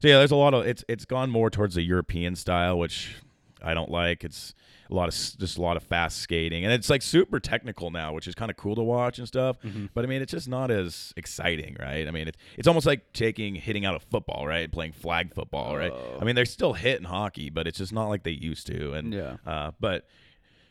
[0.00, 3.16] so yeah, there's a lot of it's it's gone more towards the European style, which
[3.64, 4.24] I don't like.
[4.24, 4.54] It's
[4.90, 8.12] a lot of just a lot of fast skating, and it's like super technical now,
[8.12, 9.56] which is kind of cool to watch and stuff.
[9.94, 12.06] But I mean, it's just not as exciting, right?
[12.06, 14.70] I mean, it, it's almost like taking hitting out of football, right?
[14.70, 15.92] Playing flag football, right?
[16.20, 18.92] I mean, they're still hitting hockey, but it's just not like they used to.
[18.92, 19.36] And Yeah.
[19.46, 20.06] uh, but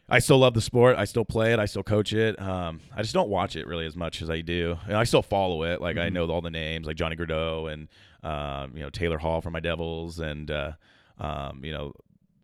[0.09, 0.97] I still love the sport.
[0.97, 1.59] I still play it.
[1.59, 2.39] I still coach it.
[2.39, 4.77] Um, I just don't watch it really as much as I do.
[4.85, 5.81] And I still follow it.
[5.81, 7.87] Like I know all the names, like Johnny Gaudreau and
[8.21, 10.73] um, you know Taylor Hall from my Devils, and uh,
[11.19, 11.93] um, you know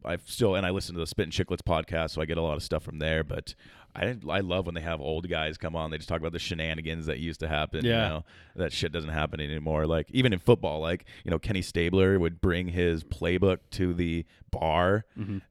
[0.05, 2.55] I still and I listen to the Spittin' Chiclets podcast, so I get a lot
[2.55, 3.23] of stuff from there.
[3.23, 3.53] But
[3.95, 5.91] I I love when they have old guys come on.
[5.91, 7.83] They just talk about the shenanigans that used to happen.
[7.83, 7.91] Yeah.
[8.03, 9.85] You know, that shit doesn't happen anymore.
[9.88, 14.25] Like even in football, like you know Kenny Stabler would bring his playbook to the
[14.51, 15.05] bar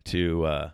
[0.07, 0.71] to uh,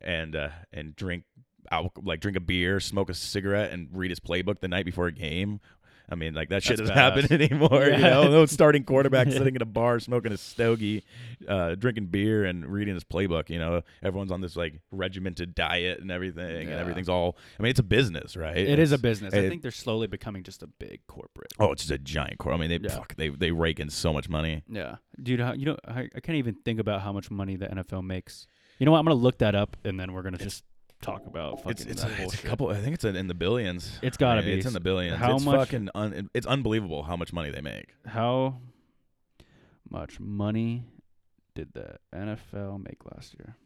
[0.00, 1.24] and uh, and drink
[1.70, 5.06] al- like drink a beer, smoke a cigarette, and read his playbook the night before
[5.06, 5.60] a game.
[6.08, 7.84] I mean, like that shit That's doesn't happen anymore.
[7.86, 7.96] Yeah.
[7.96, 11.04] You know, no starting quarterback sitting in a bar smoking a stogie,
[11.48, 13.48] uh, drinking beer and reading his playbook.
[13.48, 17.36] You know, everyone's on this like regimented diet and everything, and everything's all.
[17.58, 18.56] I mean, it's a business, right?
[18.56, 19.34] It is a It's- business.
[19.34, 21.52] I think they're slowly becoming just a big corporate.
[21.58, 22.52] Oh, it's just a giant core.
[22.52, 22.96] I mean, they Yeah.
[22.96, 24.62] fuck, they they rake in so much money.
[24.68, 25.40] Yeah, dude.
[25.40, 28.46] How, you know, I, I can't even think about how much money the NFL makes.
[28.78, 28.98] You know what?
[28.98, 30.64] I'm gonna look that up, and then we're gonna just
[31.02, 32.68] talk about fucking It's it's that a, it's a couple.
[32.68, 33.98] I think it's in the billions.
[34.02, 34.58] It's gotta I mean, be.
[34.58, 35.18] It's in the billions.
[35.18, 35.90] How it's much- fucking.
[35.94, 37.94] Un, it's unbelievable how much money they make.
[38.06, 38.60] How
[39.90, 40.84] much money
[41.54, 43.56] did the NFL make last year?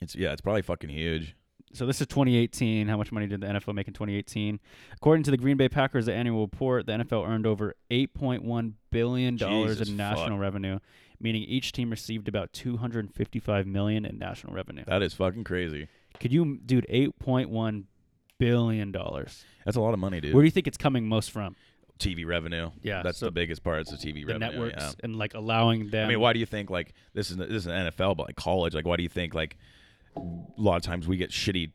[0.00, 0.32] It's yeah.
[0.32, 1.36] It's probably fucking huge.
[1.72, 2.86] So this is 2018.
[2.86, 4.60] How much money did the NFL make in 2018?
[4.92, 9.80] According to the Green Bay Packers annual report, the NFL earned over 8.1 billion dollars
[9.80, 10.78] in national revenue,
[11.24, 14.84] meaning each team received about 255 million in national revenue.
[14.86, 15.88] That is fucking crazy.
[16.20, 16.86] Could you, dude?
[16.88, 17.84] 8.1
[18.38, 19.44] billion dollars.
[19.64, 20.34] That's a lot of money, dude.
[20.34, 21.56] Where do you think it's coming most from?
[21.98, 22.70] TV revenue.
[22.82, 23.80] Yeah, that's so the biggest part.
[23.80, 24.50] It's the TV the revenue.
[24.50, 24.92] networks yeah.
[25.02, 26.06] and like allowing them.
[26.06, 28.36] I mean, why do you think like this is this is an NFL, but like
[28.36, 28.74] college?
[28.74, 29.56] Like, why do you think like
[30.16, 30.20] a
[30.58, 31.70] lot of times we get shitty,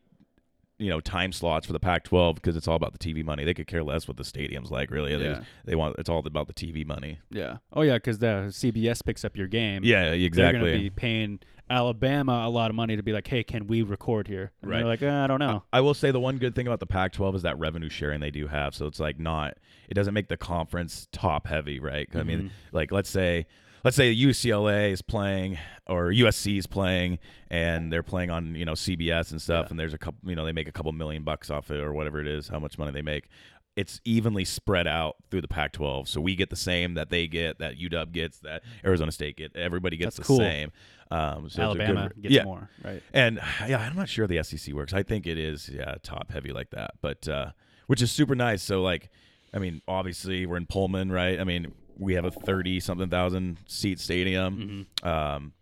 [0.79, 3.43] you know, time slots for the Pac-12 because it's all about the TV money.
[3.43, 4.89] They could care less what the stadium's like.
[4.89, 5.43] Really, they, Yeah.
[5.65, 7.19] they want it's all about the TV money.
[7.29, 7.57] Yeah.
[7.73, 9.83] Oh yeah, because the CBS picks up your game.
[9.83, 10.59] Yeah, exactly.
[10.59, 11.39] They're going to be paying
[11.69, 14.51] Alabama a lot of money to be like, hey, can we record here?
[14.61, 14.77] And Right.
[14.79, 15.63] They're like, uh, I don't know.
[15.71, 18.31] I will say the one good thing about the Pac-12 is that revenue sharing they
[18.31, 18.73] do have.
[18.73, 22.09] So it's like not it doesn't make the conference top heavy, right?
[22.09, 22.49] 'Cause I mean, Mhm.
[22.71, 23.45] like let's say
[23.83, 28.73] let's say UCLA is playing or USC is playing and they're playing on, you know,
[28.73, 29.69] CBS and stuff Yeah.
[29.71, 31.93] and there's a couple, you know, they make a couple million bucks off it or
[31.93, 33.27] whatever it is, how much money they make.
[33.75, 36.07] It's evenly spread out through the Pac-12.
[36.07, 39.55] So we get the same that they get, that UW gets, that Arizona State get.
[39.55, 40.37] Everybody gets That's the cool.
[40.39, 40.71] same.
[41.11, 43.01] Um, so it's a good- Alabama gets yeah, more, right?
[43.13, 44.93] and yeah, I'm not sure the SEC works.
[44.93, 47.51] I think it is yeah top heavy like that, but uh,
[47.87, 48.61] which is super nice.
[48.61, 49.09] So like,
[49.51, 51.39] I mean, obviously we're in Pullman, right?
[51.39, 55.07] I mean, we have a thirty something thousand seat stadium, Mm-hmm.
[55.07, 55.53] um,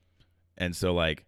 [0.58, 1.26] and so like.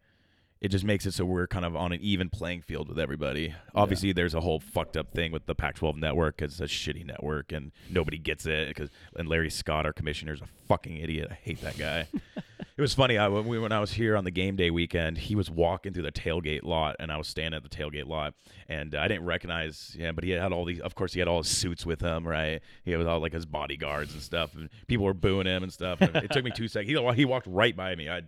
[0.62, 3.56] It just makes it so we're kind of on an even playing field with everybody.
[3.74, 6.36] Obviously, there's a whole fucked up thing with the Pac-12 network.
[6.40, 8.68] 'cause It's a shitty network, and nobody gets it.
[8.68, 11.30] Because and Larry Scott, our commissioner, is a fucking idiot.
[11.32, 12.08] I hate that guy.
[12.80, 13.18] It was funny.
[13.18, 15.92] I when, we, when I was here on the game day weekend, he was walking
[15.92, 18.36] through the tailgate lot, and I was standing at the tailgate lot,
[18.70, 20.16] and I didn't recognize him.
[20.16, 20.80] But he had all these.
[20.80, 22.62] Of course, he had all his suits with him, right?
[22.86, 26.00] He had all like his bodyguards and stuff, and people were booing him and stuff.
[26.00, 26.90] And it took me two seconds.
[26.90, 28.10] He, he walked right by me.
[28.10, 28.22] I,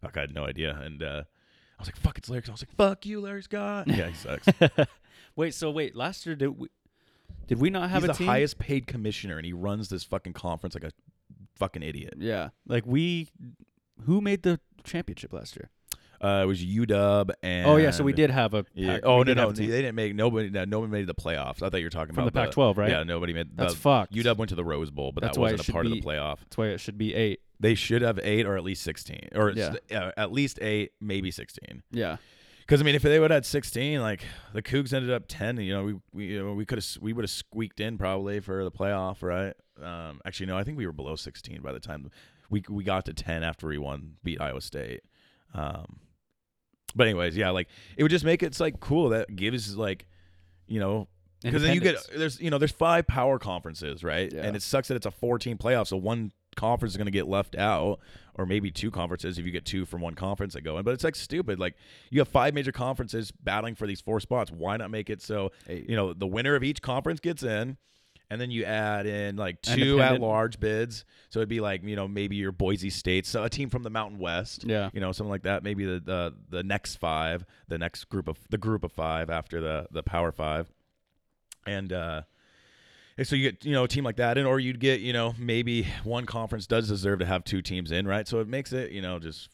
[0.00, 2.54] fuck, I had no idea, and uh, I was like, "Fuck, it's Larry." Scott." I
[2.54, 4.48] was like, "Fuck you, Larry Scott." Yeah, he sucks.
[5.36, 6.68] Wait, so wait, last year did we
[7.46, 8.26] did we not have He's a the team?
[8.26, 10.92] highest paid commissioner, and he runs this fucking conference like a
[11.56, 12.14] fucking idiot.
[12.16, 13.28] Yeah, like we,
[14.04, 15.70] who made the championship last year?
[16.20, 18.64] Uh, it was UW and oh yeah, so we did have a.
[18.74, 18.94] Yeah.
[18.94, 19.70] Pac- Oh we no did no, have a they team.
[19.70, 20.50] didn't make nobody.
[20.50, 21.62] No, nobody made the playoffs.
[21.62, 22.90] I thought you were talking From the about Pac-12, right?
[22.90, 23.56] Yeah, nobody made.
[23.56, 24.12] That's the, fucked.
[24.14, 25.86] UW went to the Rose Bowl, but That's that why it wasn't a should part
[25.86, 26.38] of the playoff.
[26.40, 27.40] That's why it should be eight.
[27.60, 29.74] They should have eight or at least sixteen, or Yeah.
[29.90, 31.84] s- uh, at least eight, maybe sixteen.
[31.92, 32.16] Yeah,
[32.62, 35.56] Because I mean, if they would have had sixteen, like the Cougs ended up ten,
[35.58, 38.40] you know, we we you know, we could have we would have squeaked in probably
[38.40, 39.54] for the playoff, right?
[39.80, 42.10] Um, actually, no, I think we were below sixteen by the time
[42.50, 45.00] we we got to ten after we won beat Iowa State.
[45.54, 46.00] Um,
[46.94, 50.06] but anyways, yeah, like it would just make it it's like cool that gives like
[50.66, 51.08] you know
[51.42, 54.42] because then you get there's you know there's five power conferences right Yeah.
[54.42, 57.28] and it sucks that it's a 14 playoff so one conference is going to get
[57.28, 58.00] left out
[58.34, 60.92] or maybe two conferences if you get two from one conference that go in but
[60.94, 61.76] it's like stupid like
[62.10, 65.52] you have five major conferences battling for these four spots why not make it so
[65.68, 65.88] Eight.
[65.88, 67.76] you know the winner of each conference gets in
[68.30, 71.04] and then you add in like two at large bids.
[71.30, 73.90] So it'd be like you know maybe your boise state so a team from the
[73.90, 74.90] mountain west Yeah.
[74.92, 75.62] you know something like that.
[75.62, 79.60] Maybe the, the the next five the next group of the group of five after
[79.60, 80.70] the the power five.
[81.66, 82.22] And uh
[83.22, 85.34] so you get you know a team like that and or you'd get you know
[85.38, 88.28] maybe one conference does deserve to have two teams in right?
[88.28, 89.48] So it makes it you know just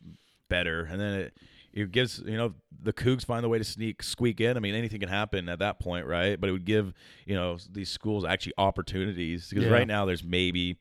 [0.49, 0.85] better.
[0.85, 1.35] And then it
[1.75, 4.57] it gives you know the Cougs find a way to sneak squeak in.
[4.57, 6.41] I mean anything can happen at that point, right?
[6.41, 6.95] But it would give
[7.27, 9.71] you know these schools actually opportunities because Yeah.
[9.71, 10.79] right now there's maybe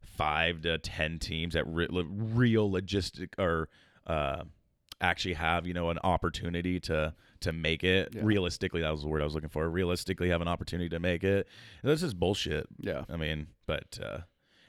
[0.00, 3.68] five to ten teams that re- real logistic or
[4.06, 4.44] uh,
[5.00, 8.20] actually have you know an opportunity to to make it Yeah.
[8.24, 8.80] realistically.
[8.82, 9.68] That was the word I was looking for.
[9.68, 11.48] Realistically, have an opportunity to make it.
[11.82, 12.66] And this is bullshit.
[12.78, 13.04] Yeah.
[13.08, 14.18] I mean, but uh,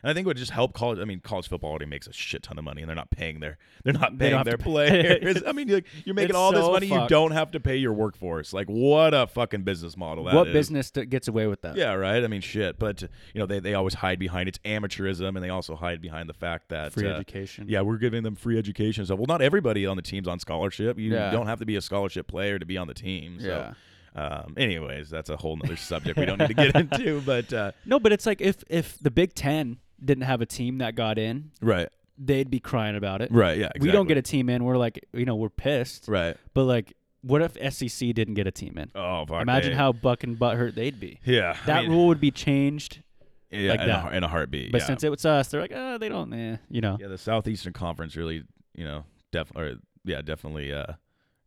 [0.04, 1.00] and I think it would just help college.
[1.00, 3.40] I mean, college football already makes a shit ton of money, and they're not paying
[3.40, 5.42] their they're not paying their players.
[5.48, 6.88] I mean, you're, you're making It's all this so money.
[6.88, 8.54] You don't have to pay your workforce.
[8.54, 10.54] Like, what a fucking business model that what is.
[10.54, 11.76] business that gets away with that?
[11.76, 12.24] Yeah, right.
[12.24, 12.78] I mean, shit.
[12.78, 16.28] But you know, they they always hide behind it's amateurism, and they also hide behind
[16.30, 17.66] the fact that Free uh, education.
[17.70, 19.06] yeah, we're giving them free education.
[19.06, 21.00] So, well, not everybody on the team's on scholarship.
[21.00, 21.32] You Yeah.
[21.32, 23.40] don't have to be a scholarship player to be on the team.
[23.40, 23.74] So,
[24.16, 24.22] Yeah.
[24.22, 27.22] um, anyways, that's a whole nother subject we don't need to get into.
[27.22, 30.80] But uh, No, but it's like if if the Big Ten didn't have a team
[30.80, 33.32] that got in, right, they'd be crying about it.
[33.32, 33.66] right, yeah.
[33.68, 33.88] Exactly.
[33.88, 34.64] We don't get a team in.
[34.64, 36.08] We're like, you know, we're pissed.
[36.08, 36.36] right.
[36.54, 38.92] But like, what if SEC didn't get a team in?
[38.96, 39.42] Oh, fuck.
[39.42, 41.20] Imagine they- how buck and butthurt they'd be.
[41.26, 43.02] Yeah, I That mean, rule would be changed.
[43.50, 44.12] yeah, like in, that.
[44.14, 44.72] A, in a heartbeat.
[44.72, 44.88] But yeah.
[44.88, 46.98] since it was us, they're like, oh, they don't, eh, you know.
[47.00, 48.44] yeah, the Southeastern Conference really,
[48.76, 49.76] you know, def or
[50.06, 50.94] yeah, definitely uh,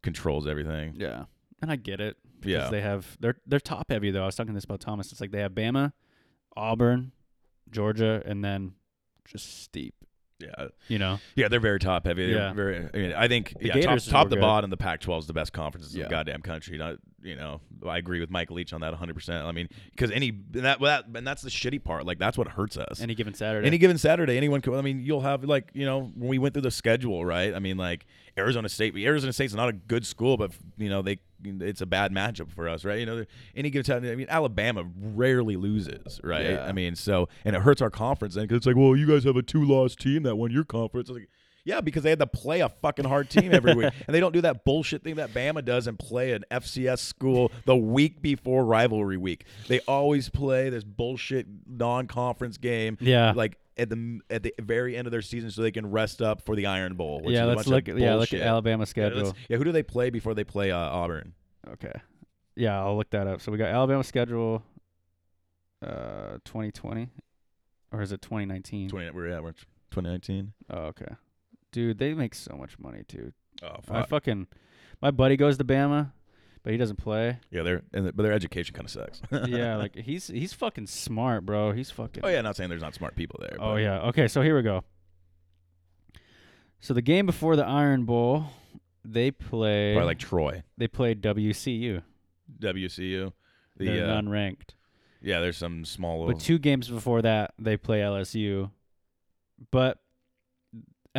[0.03, 0.95] controls everything.
[0.97, 1.25] Yeah.
[1.63, 2.17] And I get it.
[2.41, 2.71] Because Yeah.
[2.71, 4.23] they have they're they're top heavy though.
[4.23, 5.11] I was talking this about Thomas.
[5.11, 5.93] It's like they have Bama,
[6.57, 7.13] Auburn,
[7.71, 8.73] Georgia, and then
[9.27, 9.95] just steep.
[10.39, 11.19] Yeah, You know?
[11.35, 12.27] yeah, they're very top heavy.
[12.27, 12.53] They're Yeah.
[12.53, 12.89] very.
[12.93, 14.41] I mean, I think The yeah, top, Gators top were to good.
[14.43, 16.07] bottom, the Pac-12 is the best conferences in Yeah.
[16.07, 16.77] the goddamn country.
[16.77, 16.97] Not,
[17.27, 19.15] you know, I agree with Mike Leach on that 100.
[19.15, 22.07] percent I mean, because any that, that and that's the shitty part.
[22.07, 23.01] Like that's what hurts us.
[23.01, 23.67] Any given Saturday.
[23.67, 24.75] Any given Saturday, anyone could.
[24.75, 27.55] I mean, you'll have like you know when we went through the schedule, right?
[27.55, 28.07] I mean, like
[28.39, 28.97] Arizona State.
[28.97, 32.69] Arizona State's not a good school, but you know they it's a bad matchup for
[32.69, 32.99] us, right?
[32.99, 33.25] You know,
[33.55, 34.11] any given time.
[34.11, 36.51] I mean, Alabama rarely loses, right?
[36.51, 36.65] Yeah.
[36.65, 39.37] I mean, so and it hurts our conference, and it's like, well, you guys have
[39.37, 41.11] a two-loss team that won your conference.
[41.11, 41.31] I was like,
[41.67, 44.33] yeah, because they had to play a fucking hard team every week, and they don't
[44.33, 48.65] do that bullshit thing that Bama does and play an FCS school the week before
[48.65, 49.45] rivalry week.
[49.67, 53.33] They always play this bullshit non-conference game, Yeah.
[53.35, 56.41] like at the at the very end of their season, so they can rest up
[56.41, 57.21] for the Iron Bowl.
[57.21, 58.41] Which yeah, is a let's look at yeah, look at.
[58.43, 59.23] Alabama Yeah, schedule.
[59.25, 61.35] let's- yeah, who do they play before they play uh, Auburn?
[61.69, 61.93] Okay.
[62.55, 63.41] Yeah, I'll look that up.
[63.41, 64.63] So we got Alabama schedule
[65.83, 67.09] uh 2020
[67.93, 68.89] or is it 2019?
[68.89, 69.11] Twenty.
[69.11, 69.53] We're at we're
[69.91, 70.53] 2019.
[70.71, 71.15] Oh, okay.
[71.77, 73.35] Dude, they make so much money too.
[73.63, 74.09] Oh I fuck.
[74.09, 74.47] fucking
[75.03, 76.11] my buddy goes to Bama,
[76.63, 77.39] but he doesn't play.
[77.51, 79.21] yeah, they're and the, but their education kind of sucks.
[79.47, 81.73] yeah, like he's he's fucking smart, bro.
[81.73, 83.59] He's fucking oh yeah, not saying there's not smart people there.
[83.61, 84.01] Oh but- yeah.
[84.05, 84.85] Okay, so here we go.
[86.81, 88.47] So the game before the Iron Bowl,
[89.05, 92.03] they play Probably like Troy, they played WCU.
[92.59, 93.35] WCU.
[93.77, 94.71] The They're uh, unranked.
[95.21, 96.21] yeah, there's some small.
[96.21, 98.71] Little, But two games before that, they play LSU.
[99.71, 99.99] But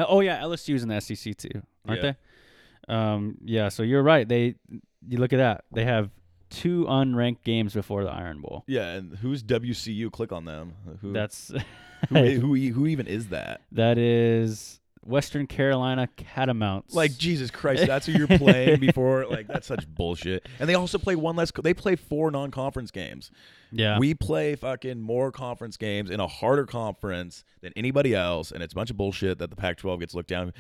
[0.08, 2.12] oh yeah, LSU's in the SEC too, aren't Yeah.
[2.88, 2.94] they?
[2.94, 3.70] Um, yeah.
[3.70, 4.28] So you're right.
[4.28, 4.56] They
[5.08, 5.64] you look at that.
[5.72, 6.10] They have
[6.50, 8.64] two unranked games before the Iron Bowl.
[8.68, 10.12] yeah, and who's WCU?
[10.12, 10.74] Click on them.
[11.02, 11.52] Who That's
[12.10, 13.62] who, who who even is that?
[13.74, 16.94] that is Western Carolina Catamounts.
[16.94, 19.26] Like Jesus Christ, that's who you're playing before.
[19.26, 20.46] Like that's such bullshit.
[20.60, 21.52] And they also play one less.
[21.52, 23.32] co- They play four non-conference games.
[23.72, 28.62] yeah, We play fucking more conference games in a harder conference than anybody else, and
[28.62, 30.54] it's a bunch of bullshit that the Pac-12 gets looked down.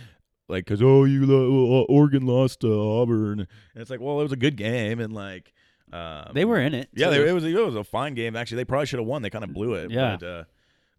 [0.49, 4.31] Like, cause oh, you lo- Oregon lost to Auburn, and it's like, well, it was
[4.31, 5.51] a good game, and like,
[5.91, 6.87] um, they were in it.
[6.93, 7.23] Yeah, too.
[7.23, 8.35] they, it was it was a fine game.
[8.37, 9.21] Actually, they probably should have won.
[9.21, 9.91] They kind of blew it.
[9.91, 10.15] Yeah.
[10.19, 10.43] But, uh,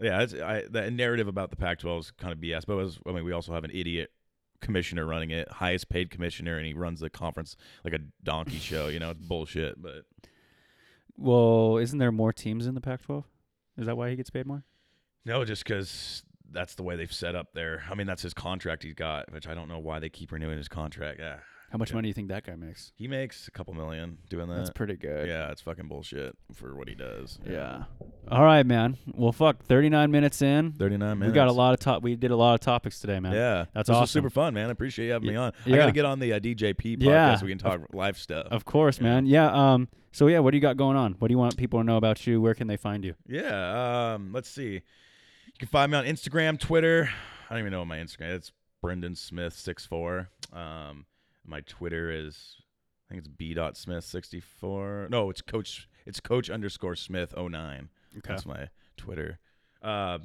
[0.00, 0.22] yeah.
[0.22, 2.66] It's, I, the narrative about the Pac-12 is kind of BS.
[2.66, 4.10] But it was, I mean, we also have an idiot
[4.60, 8.88] commissioner running it, highest paid commissioner, and he runs the conference like a donkey show.
[8.88, 9.80] You know, it's bullshit.
[9.80, 10.04] But
[11.16, 13.24] Well, isn't there more teams in the Pac-12?
[13.76, 14.64] Is that why he gets paid more?
[15.24, 17.84] no, just because that's the way they've set up there.
[17.90, 20.56] I mean, that's his contract he's got, which I don't know why they keep renewing
[20.56, 21.20] his contract.
[21.20, 21.36] Yeah,
[21.70, 21.96] How much Yeah.
[21.96, 22.92] money do you think that guy makes?
[22.96, 24.56] he makes a couple million doing that.
[24.56, 25.28] That's pretty good.
[25.28, 27.38] yeah, it's fucking bullshit for what he does.
[27.46, 27.84] Yeah.
[28.30, 28.96] All right, man.
[29.14, 29.62] Well, fuck.
[29.64, 30.72] Thirty-nine minutes in.
[30.72, 31.32] thirty-nine minutes.
[31.32, 32.02] We got a lot of top.
[32.02, 33.32] We did a lot of topics today, man.
[33.32, 34.06] Yeah, That's this was awesome.
[34.20, 34.68] super fun, man.
[34.68, 35.52] I appreciate you having Y- me on.
[35.66, 37.36] I gotta get on the uh, DJP podcast Yeah.
[37.36, 38.46] so we can talk live stuff.
[38.50, 39.02] Of course, Yeah.
[39.04, 39.26] man.
[39.26, 39.72] Yeah.
[39.74, 39.88] Um.
[40.12, 41.16] So yeah, what do you got going on?
[41.18, 42.40] What do you want people to know about you?
[42.40, 43.14] Where can they find you?
[43.28, 44.14] Yeah.
[44.14, 44.72] Um, let's see.
[44.72, 47.10] You can find me on Instagram, Twitter.
[47.50, 48.34] I don't even know what my Instagram.
[48.36, 50.30] It's Brendan Smith six four.
[50.52, 51.04] Um,
[51.48, 52.56] my Twitter is
[53.10, 55.08] I think it's b dot smith sixty four.
[55.10, 55.88] No, it's coach.
[56.06, 57.88] It's coach underscore smith 09.
[58.24, 59.38] That's my Twitter.
[59.82, 60.18] Uh,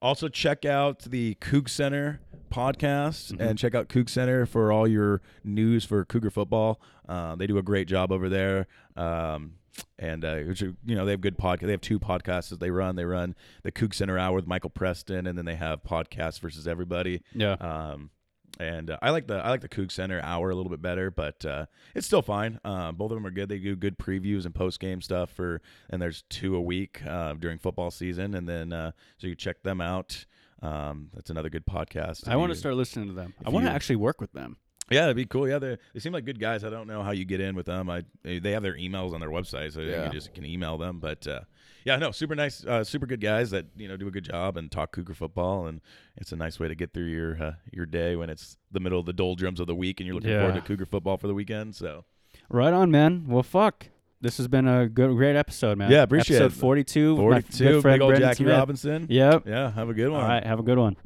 [0.00, 2.20] also, check out the Coug Center
[2.52, 3.40] podcast Mhm.
[3.40, 6.80] and check out Coug Center for all your news for Cougar football.
[7.08, 8.66] Uh, they do a great job over there.
[8.96, 9.54] Um,
[9.98, 11.60] and uh, which are- you know they have good podcast.
[11.66, 12.96] They have two podcasts that they run.
[12.96, 16.66] They run the Coug Center Hour with Michael Preston, and then they have podcast versus
[16.66, 17.22] everybody.
[17.32, 17.52] Yeah.
[17.54, 18.10] Um,
[18.58, 21.10] and uh, I like the I like the Coug Center hour a little bit better,
[21.10, 22.58] but uh, it's still fine.
[22.64, 23.48] Uh, both of them are good.
[23.48, 27.34] They do good previews and post game stuff for, and there's two a week uh,
[27.34, 30.24] during football season, and then uh, so you check them out.
[30.60, 32.26] Um, that's another good podcast.
[32.28, 33.32] I want to start listening to them.
[33.46, 34.56] I want to actually work with them.
[34.90, 35.46] Yeah, that'd be cool.
[35.46, 36.64] Yeah, they they seem like good guys.
[36.64, 37.90] I don't know how you get in with them.
[37.90, 40.06] I they have their emails on their website, so Yeah.
[40.06, 40.98] you just can email them.
[40.98, 41.40] But uh,
[41.88, 44.56] yeah, no, super nice, uh, super good guys that you know do a good job
[44.56, 45.80] and talk Cougar football, and
[46.16, 49.00] it's a nice way to get through your uh, your day when it's the middle
[49.00, 51.34] of the doldrums of the week and you're looking forward to Cougar football for the
[51.34, 51.74] weekend.
[51.74, 52.04] So
[52.50, 53.24] Right on, man.
[53.26, 53.86] Well, fuck.
[54.20, 55.92] This has been a good, great episode, man.
[55.92, 56.60] Yeah, appreciate episode it.
[56.60, 57.14] 42.
[57.16, 58.56] good 42, friend big old Brendan Jackie Smith.
[58.56, 59.06] Robinson.
[59.08, 59.46] Yep.
[59.46, 60.20] Yeah, have a good one.
[60.20, 60.44] All right.
[60.44, 60.96] Have a good one.